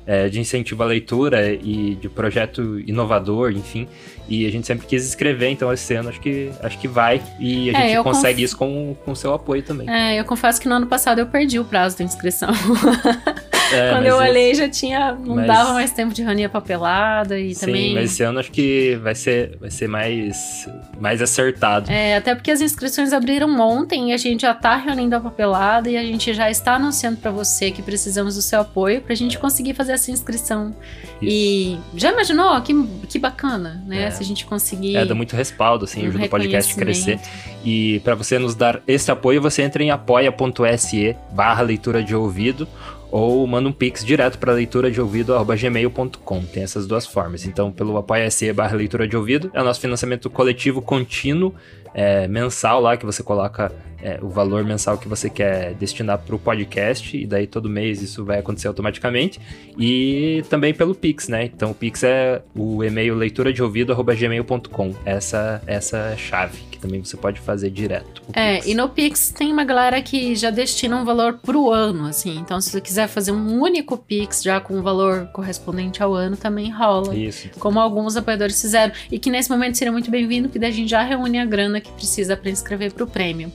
é, 0.05 0.27
de 0.27 0.39
incentivo 0.39 0.81
à 0.83 0.85
leitura 0.85 1.53
e 1.53 1.95
de 1.95 2.09
projeto 2.09 2.79
inovador, 2.79 3.51
enfim. 3.51 3.87
E 4.27 4.45
a 4.45 4.51
gente 4.51 4.65
sempre 4.65 4.87
quis 4.87 5.05
escrever, 5.05 5.49
então 5.49 5.71
esse 5.73 5.93
ano 5.93 6.09
acho 6.09 6.19
que, 6.21 6.49
acho 6.61 6.79
que 6.79 6.87
vai. 6.87 7.21
E 7.39 7.75
a 7.75 7.79
é, 7.79 7.89
gente 7.89 8.03
consegue 8.03 8.41
conf... 8.41 8.45
isso 8.45 8.57
com 8.57 8.95
o 9.05 9.15
seu 9.15 9.33
apoio 9.33 9.61
também. 9.61 9.89
É, 9.89 10.19
eu 10.19 10.25
confesso 10.25 10.59
que 10.59 10.67
no 10.67 10.75
ano 10.75 10.87
passado 10.87 11.19
eu 11.19 11.27
perdi 11.27 11.59
o 11.59 11.65
prazo 11.65 11.97
da 11.97 12.03
inscrição. 12.03 12.49
É, 13.71 13.91
Quando 13.91 14.05
eu 14.05 14.17
olhei, 14.17 14.53
já 14.53 14.69
tinha. 14.69 15.13
Não 15.13 15.35
mas... 15.35 15.47
dava 15.47 15.73
mais 15.73 15.91
tempo 15.91 16.13
de 16.13 16.23
reunir 16.23 16.45
a 16.45 16.49
papelada 16.49 17.39
e 17.39 17.55
Sim, 17.55 17.65
também. 17.65 17.93
Mas 17.93 18.11
esse 18.11 18.23
ano 18.23 18.39
acho 18.39 18.51
que 18.51 18.95
vai 19.01 19.15
ser, 19.15 19.57
vai 19.59 19.71
ser 19.71 19.87
mais, 19.87 20.67
mais 20.99 21.21
acertado. 21.21 21.91
É, 21.91 22.17
até 22.17 22.35
porque 22.35 22.51
as 22.51 22.61
inscrições 22.61 23.13
abriram 23.13 23.59
ontem 23.59 24.11
e 24.11 24.13
a 24.13 24.17
gente 24.17 24.41
já 24.41 24.53
tá 24.53 24.75
reunindo 24.75 25.15
a 25.15 25.19
papelada 25.19 25.89
e 25.89 25.97
a 25.97 26.03
gente 26.03 26.33
já 26.33 26.49
está 26.49 26.75
anunciando 26.75 27.17
para 27.17 27.31
você 27.31 27.71
que 27.71 27.81
precisamos 27.81 28.35
do 28.35 28.41
seu 28.41 28.61
apoio 28.61 29.01
pra 29.01 29.15
gente 29.15 29.37
conseguir 29.37 29.73
fazer 29.73 29.93
essa 29.93 30.11
inscrição. 30.11 30.75
E 31.21 31.77
já 31.95 32.11
imaginou? 32.11 32.59
Que, 32.61 32.73
que 33.07 33.19
bacana, 33.19 33.83
né? 33.85 34.03
É. 34.03 34.11
Se 34.11 34.23
a 34.23 34.25
gente 34.25 34.45
conseguir. 34.45 34.95
É, 34.95 35.05
dá 35.05 35.13
muito 35.13 35.35
respaldo, 35.35 35.85
assim, 35.85 36.05
um 36.05 36.07
ajuda 36.09 36.25
o 36.25 36.29
podcast 36.29 36.73
a 36.73 36.75
crescer. 36.75 37.19
E 37.63 37.99
para 38.03 38.15
você 38.15 38.39
nos 38.39 38.55
dar 38.55 38.81
esse 38.87 39.11
apoio, 39.11 39.41
você 39.41 39.61
entra 39.61 39.83
em 39.83 39.91
apoia.se 39.91 41.15
barra 41.31 41.61
leitura 41.61 42.03
de 42.03 42.15
ouvido 42.15 42.67
ou 43.11 43.45
manda 43.45 43.67
um 43.67 43.73
pix 43.73 44.05
direto 44.05 44.37
para 44.37 44.53
leitura 44.53 44.89
de 44.89 45.01
ouvido 45.01 45.33
gmail.com. 45.43 46.41
Tem 46.45 46.63
essas 46.63 46.87
duas 46.87 47.05
formas. 47.05 47.45
Então, 47.45 47.71
pelo 47.71 47.97
apoia-se 47.97 48.51
barra 48.53 48.75
leitura 48.75 49.05
de 49.07 49.17
ouvido, 49.17 49.51
é 49.53 49.61
o 49.61 49.65
nosso 49.65 49.81
financiamento 49.81 50.29
coletivo 50.29 50.81
contínuo 50.81 51.53
é, 51.93 52.27
mensal 52.27 52.79
lá, 52.79 52.95
que 52.95 53.05
você 53.05 53.21
coloca 53.21 53.71
é, 54.01 54.19
o 54.21 54.29
valor 54.29 54.63
mensal 54.63 54.97
que 54.97 55.07
você 55.07 55.29
quer 55.29 55.73
destinar 55.75 56.19
para 56.19 56.35
o 56.35 56.39
podcast, 56.39 57.15
e 57.15 57.25
daí 57.25 57.47
todo 57.47 57.69
mês 57.69 58.01
isso 58.01 58.23
vai 58.25 58.39
acontecer 58.39 58.67
automaticamente. 58.67 59.39
E 59.77 60.43
também 60.49 60.73
pelo 60.73 60.93
Pix, 60.93 61.27
né? 61.27 61.45
Então 61.45 61.71
o 61.71 61.75
Pix 61.75 62.03
é 62.03 62.41
o 62.55 62.83
e-mail 62.83 63.15
leitura 63.15 63.53
de 63.53 63.61
ouvido.gmail.com. 63.61 64.93
Essa, 65.05 65.61
essa 65.65 66.15
chave 66.17 66.59
que 66.71 66.79
também 66.79 67.03
você 67.03 67.15
pode 67.17 67.39
fazer 67.39 67.69
direto. 67.69 68.21
É, 68.33 68.55
Pix. 68.55 68.67
e 68.67 68.73
no 68.73 68.89
Pix 68.89 69.29
tem 69.29 69.51
uma 69.51 69.63
galera 69.63 70.01
que 70.01 70.35
já 70.35 70.49
destina 70.49 70.95
um 70.95 71.05
valor 71.05 71.39
pro 71.39 71.71
ano, 71.71 72.07
assim. 72.07 72.37
Então, 72.37 72.59
se 72.59 72.71
você 72.71 72.81
quiser 72.81 73.07
fazer 73.07 73.31
um 73.31 73.61
único 73.61 73.97
Pix 73.97 74.41
já 74.41 74.59
com 74.59 74.75
o 74.75 74.79
um 74.79 74.81
valor 74.81 75.27
correspondente 75.27 76.01
ao 76.01 76.13
ano, 76.13 76.35
também 76.37 76.71
rola. 76.71 77.15
Isso. 77.15 77.49
Como 77.59 77.79
alguns 77.79 78.15
apoiadores 78.15 78.59
fizeram. 78.59 78.93
E 79.11 79.19
que 79.19 79.29
nesse 79.29 79.49
momento 79.49 79.77
seria 79.77 79.91
muito 79.91 80.09
bem-vindo, 80.09 80.49
que 80.49 80.57
daí 80.57 80.69
a 80.69 80.73
gente 80.73 80.89
já 80.89 81.03
reúne 81.03 81.39
a 81.39 81.45
grana 81.45 81.79
que 81.79 81.91
precisa 81.91 82.35
para 82.35 82.49
inscrever 82.49 82.93
para 82.93 83.03
o 83.03 83.07
prêmio. 83.07 83.51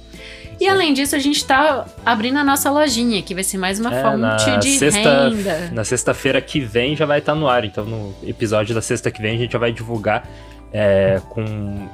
E 0.61 0.69
além 0.69 0.95
disso, 0.95 1.15
a 1.15 1.19
gente 1.19 1.45
tá 1.45 1.87
abrindo 2.05 2.39
a 2.39 2.45
nossa 2.45 2.71
lojinha, 2.71 3.23
que 3.23 3.35
vai 3.35 3.45
ser 3.45 3.59
mais 3.59 3.79
uma 3.79 3.95
é, 3.95 4.03
fonte 4.03 4.59
de 4.59 4.79
sexta, 4.79 5.29
renda. 5.29 5.71
Na 5.73 5.85
sexta-feira 5.85 6.41
que 6.41 6.61
vem 6.61 6.97
já 6.97 7.05
vai 7.05 7.19
estar 7.19 7.35
tá 7.35 7.39
no 7.39 7.49
ar. 7.49 7.65
Então, 7.65 7.85
no 7.85 8.15
episódio 8.27 8.75
da 8.75 8.81
sexta 8.81 9.11
que 9.11 9.21
vem, 9.21 9.37
a 9.37 9.39
gente 9.39 9.53
já 9.53 9.59
vai 9.59 9.73
divulgar 9.73 10.27
é, 10.73 11.21
com 11.29 11.45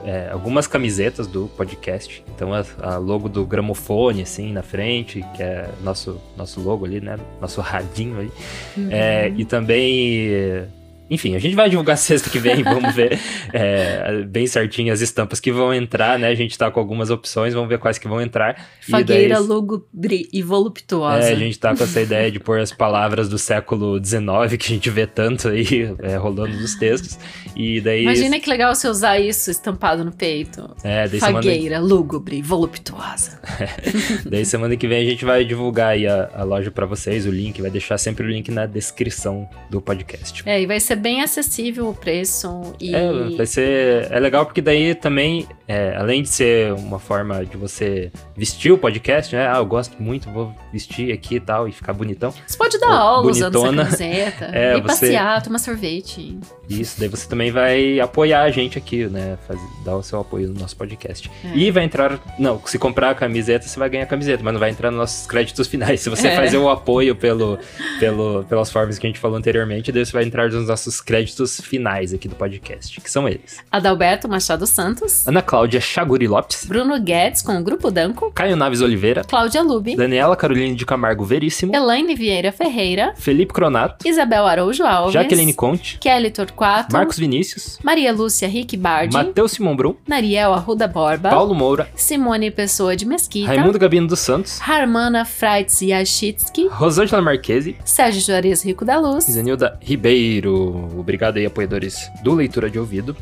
é, 0.05 0.29
algumas 0.31 0.67
camisetas 0.67 1.27
do 1.27 1.49
podcast. 1.57 2.25
Então 2.35 2.53
a, 2.53 2.65
a, 2.83 2.97
logo 2.97 3.29
do 3.29 3.45
gramofone, 3.45 4.23
assim, 4.23 4.53
na 4.53 4.63
frente, 4.63 5.25
que 5.35 5.43
é 5.43 5.69
nosso, 5.83 6.21
nosso 6.37 6.61
logo 6.61 6.85
ali, 6.85 7.01
né? 7.01 7.19
Nosso 7.41 7.61
radinho 7.61 8.19
aí. 8.19 8.31
Uhum. 8.77 8.89
É, 8.91 9.33
e 9.37 9.45
também 9.45 10.67
enfim, 11.13 11.37
a 11.37 11.39
gente 11.39 11.55
vai 11.55 11.69
divulgar 11.69 11.97
sexta 11.99 12.31
que 12.31 12.39
vem, 12.39 12.63
vamos 12.63 12.95
ver 12.95 13.21
é, 13.53 14.23
bem 14.23 14.47
certinho 14.47 14.93
as 14.93 15.03
estampas 15.03 15.39
que 15.41 15.53
vão 15.53 15.73
entrar, 15.75 16.19
né? 16.19 16.29
A 16.29 16.35
gente 16.35 16.57
tá 16.57 16.71
com 16.71 16.81
algumas 16.81 17.11
opções, 17.11 17.53
vamos 17.53 17.69
ver 17.69 17.79
quais 17.79 17.99
que 17.99 18.09
vão 18.09 18.21
entrar. 18.21 18.67
Fagueira, 18.81 19.35
daí, 19.35 19.47
lúgubre 19.47 20.29
e 20.33 20.43
voluptuosa. 20.43 21.29
É, 21.29 21.33
a 21.33 21.37
gente 21.37 21.59
tá 21.59 21.77
com 21.77 21.85
essa 21.85 22.01
ideia 22.01 22.31
de 22.31 22.41
pôr 22.41 22.59
as 22.59 22.73
palavras 22.73 23.29
do 23.29 23.39
século 23.39 24.03
XIX, 24.03 24.57
que 24.59 24.67
a 24.67 24.75
gente 24.75 24.89
vê 24.89 25.07
tanto 25.07 25.49
aí 25.49 25.95
é, 26.01 26.17
rolando 26.17 26.57
nos 26.57 26.75
textos. 26.77 27.19
E 27.55 27.81
daí... 27.81 28.05
Imagina 28.05 28.41
que 28.41 28.49
legal 28.49 28.75
você 28.75 28.89
usar 28.89 29.19
isso 29.19 29.51
estampado 29.51 30.05
no 30.05 30.13
peito. 30.13 30.75
É, 30.83 31.07
daí 31.07 31.21
Fagueira, 31.21 31.77
semana... 31.77 31.81
lúgubre, 31.81 32.41
voluptuosa. 32.41 33.39
daí 34.25 34.47
semana 34.47 34.77
que 34.77 34.89
vem 34.89 35.07
a 35.07 35.11
gente 35.11 35.25
vai 35.27 35.45
divulgar 35.45 35.91
aí 35.91 36.07
a, 36.07 36.31
a 36.35 36.43
loja 36.43 36.71
para 36.71 36.87
vocês, 36.87 37.27
o 37.27 37.31
link, 37.31 37.61
vai 37.61 37.71
deixar 37.71 37.99
sempre 37.99 38.25
o 38.25 38.31
link 38.31 38.51
na 38.51 38.65
descrição 38.65 39.47
do 39.69 39.81
podcast. 39.81 40.43
É, 40.47 40.61
e 40.61 40.67
vai 40.67 40.81
ser 40.81 41.02
bem 41.03 41.21
acessível 41.21 41.89
o 41.89 41.95
preço. 41.95 42.75
E... 42.81 42.95
É, 42.95 43.13
vai 43.37 43.47
ser. 43.47 44.11
É 44.11 44.21
legal 44.21 44.47
porque 44.47 44.63
daí 44.63 44.95
também, 44.95 45.47
é, 45.67 45.97
além 45.97 46.23
de 46.23 46.29
ser 46.29 46.73
uma 46.75 47.01
forma 47.01 47.45
de 47.45 47.57
você 47.57 48.13
vestir 48.37 48.71
o 48.71 48.79
podcast, 48.79 49.35
né? 49.35 49.49
Ah, 49.49 49.59
eu 49.59 49.67
gosto 49.67 50.01
muito, 50.01 50.31
vou 50.31 50.55
vestir 50.73 51.13
aqui 51.13 51.37
e 51.37 51.41
tal, 51.41 51.67
e 51.67 51.73
ficar 51.73 51.93
bonitão. 51.93 52.33
Você 52.47 52.57
pode 52.57 52.79
dar 52.79 52.93
aula 52.93 53.29
usando 53.29 53.57
essa 53.57 53.77
camiseta, 53.77 54.45
é, 54.57 54.77
ir 54.77 54.83
você... 54.83 54.87
passear, 54.87 55.43
tomar 55.43 55.59
sorvete. 55.59 56.39
Isso, 56.69 56.99
daí 56.99 57.09
você 57.09 57.29
também 57.29 57.51
vai 57.51 57.99
apoiar 57.99 58.43
a 58.43 58.51
gente 58.51 58.79
aqui, 58.79 59.07
né? 59.07 59.37
Fazer, 59.47 59.61
dar 59.85 59.97
o 59.97 60.03
seu 60.03 60.21
apoio 60.21 60.49
no 60.49 60.61
nosso 60.61 60.77
podcast. 60.77 61.31
É. 61.45 61.57
E 61.57 61.71
vai 61.71 61.85
entrar. 61.85 62.21
Não, 62.39 62.63
se 62.65 62.79
comprar 62.79 63.11
a 63.11 63.15
camiseta, 63.15 63.67
você 63.67 63.79
vai 63.79 63.91
ganhar 63.91 64.05
a 64.05 64.07
camiseta, 64.07 64.43
mas 64.43 64.53
não 64.53 64.61
vai 64.61 64.71
entrar 64.71 64.91
nos 64.91 65.01
nossos 65.01 65.27
créditos 65.27 65.67
finais. 65.67 66.01
Se 66.01 66.09
você 66.09 66.29
é. 66.29 66.37
fazer 66.37 66.59
o 66.59 66.69
apoio 66.71 67.17
pelo, 67.17 67.59
pelo, 67.99 68.45
pelas 68.45 68.71
formas 68.71 68.99
que 68.99 69.07
a 69.07 69.11
gente 69.11 69.19
falou 69.19 69.37
anteriormente, 69.37 69.91
daí 69.91 70.07
você 70.07 70.13
vai 70.13 70.25
entrar 70.25 70.49
nos 70.49 70.69
nossos 70.69 70.92
nossos 70.93 71.01
créditos 71.01 71.61
finais 71.61 72.13
aqui 72.13 72.29
do 72.29 72.35
podcast, 72.35 73.01
que 73.01 73.11
são 73.11 73.27
eles: 73.27 73.59
Adalberto 73.71 74.29
Machado 74.29 74.67
Santos, 74.67 75.27
Ana 75.27 75.41
Cláudia 75.41 75.81
Chaguri 75.81 76.29
Lopes, 76.29 76.67
Bruno 76.67 77.01
Guedes 77.01 77.41
com 77.41 77.59
o 77.59 77.63
Grupo 77.63 77.91
Danco, 77.91 78.31
Caio 78.33 78.57
Naves 78.57 78.83
Oliveira, 78.83 79.25
Cláudia 79.25 79.63
Lube, 79.63 79.97
Daniela 79.97 80.37
Caroline 80.37 80.75
de 80.75 80.85
Camargo 80.85 81.25
Veríssimo, 81.25 81.75
Elaine 81.75 82.15
Vieira 82.15 82.53
Ferreira, 82.53 83.15
Felipe 83.17 83.55
Cronato, 83.55 84.07
Isabel 84.07 84.47
Araújo 84.47 84.85
Alves, 84.85 85.15
Jaqueline 85.15 85.55
Conte, 85.55 85.99
Kelly 85.99 86.31
Torquato, 86.31 86.93
Marcos 86.93 87.19
Vinícius, 87.19 87.79
Maria 87.83 88.13
Lúcia 88.13 88.49
Rick 88.49 88.77
Bardi, 88.77 89.15
Matheus 89.15 89.53
Simon 89.53 89.77
Brum, 89.77 89.95
Nariel 90.07 90.53
Arruda 90.53 90.87
Borba, 90.87 91.31
Paulo 91.31 91.55
Moura, 91.55 91.89
Simone 91.95 92.51
Pessoa 92.51 92.95
de 92.95 93.07
Mesquita, 93.07 93.49
Raimundo 93.49 93.79
Gabino 93.79 94.07
dos 94.07 94.21
Santos, 94.21 94.61
Harmana 94.61 95.25
Freitz 95.25 95.81
Yashitsky, 95.81 96.69
Rosângela 96.69 97.23
Marquesi, 97.23 97.77
Sérgio 97.85 98.21
Juarez 98.21 98.63
Rico 98.63 98.85
da 98.85 98.99
Luz, 98.99 99.29
Isanilda 99.29 99.79
Ribeiro. 99.81 100.72
Obrigado 100.99 101.37
aí, 101.37 101.47
apoiadores 101.47 102.11
do 102.23 102.35
Leitura 102.35 102.71
de 102.71 102.79
Ouvido. 102.79 103.17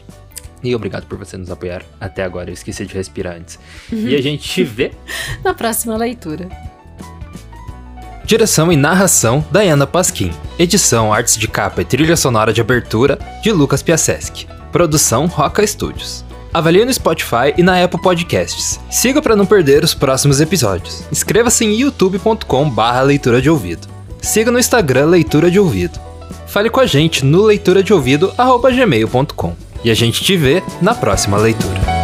E 0.62 0.74
obrigado 0.74 1.06
por 1.06 1.18
você 1.18 1.36
nos 1.36 1.50
apoiar 1.50 1.82
até 2.00 2.22
agora. 2.22 2.50
Eu 2.50 2.54
esqueci 2.54 2.84
de 2.84 2.94
respirar 2.94 3.36
antes. 3.36 3.58
Uhum. 3.90 4.08
E 4.08 4.14
a 4.14 4.22
gente 4.22 4.46
te 4.46 4.62
vê 4.62 4.92
na 5.42 5.54
próxima 5.54 5.96
leitura. 5.96 6.48
Direção 8.24 8.70
e 8.70 8.76
narração: 8.76 9.44
Diana 9.50 9.86
Pasquim. 9.86 10.30
Edição, 10.58 11.12
artes 11.12 11.36
de 11.36 11.48
capa 11.48 11.82
e 11.82 11.84
trilha 11.84 12.16
sonora 12.16 12.52
de 12.52 12.60
abertura 12.60 13.18
de 13.42 13.50
Lucas 13.50 13.82
Piaseschi. 13.82 14.46
Produção 14.70 15.26
Roca 15.26 15.66
Studios. 15.66 16.24
Avalie 16.52 16.84
no 16.84 16.92
Spotify 16.92 17.54
e 17.56 17.62
na 17.62 17.82
Apple 17.82 18.02
Podcasts. 18.02 18.80
Siga 18.90 19.22
para 19.22 19.36
não 19.36 19.46
perder 19.46 19.82
os 19.84 19.94
próximos 19.94 20.40
episódios. 20.40 21.04
Inscreva-se 21.10 21.64
em 21.64 21.80
youtube.com/barra 21.80 23.02
leitura 23.02 23.40
de 23.40 23.48
ouvido. 23.48 23.88
Siga 24.20 24.50
no 24.50 24.58
Instagram 24.58 25.06
Leitura 25.06 25.50
de 25.50 25.58
Ouvido 25.58 26.09
fale 26.50 26.68
com 26.68 26.80
a 26.80 26.86
gente 26.86 27.24
no 27.24 27.42
leitura 27.42 27.82
de 27.82 27.92
ouvido@gmail.com. 27.92 29.54
E 29.84 29.90
a 29.90 29.94
gente 29.94 30.22
te 30.22 30.36
vê 30.36 30.62
na 30.82 30.94
próxima 30.94 31.38
leitura. 31.38 31.99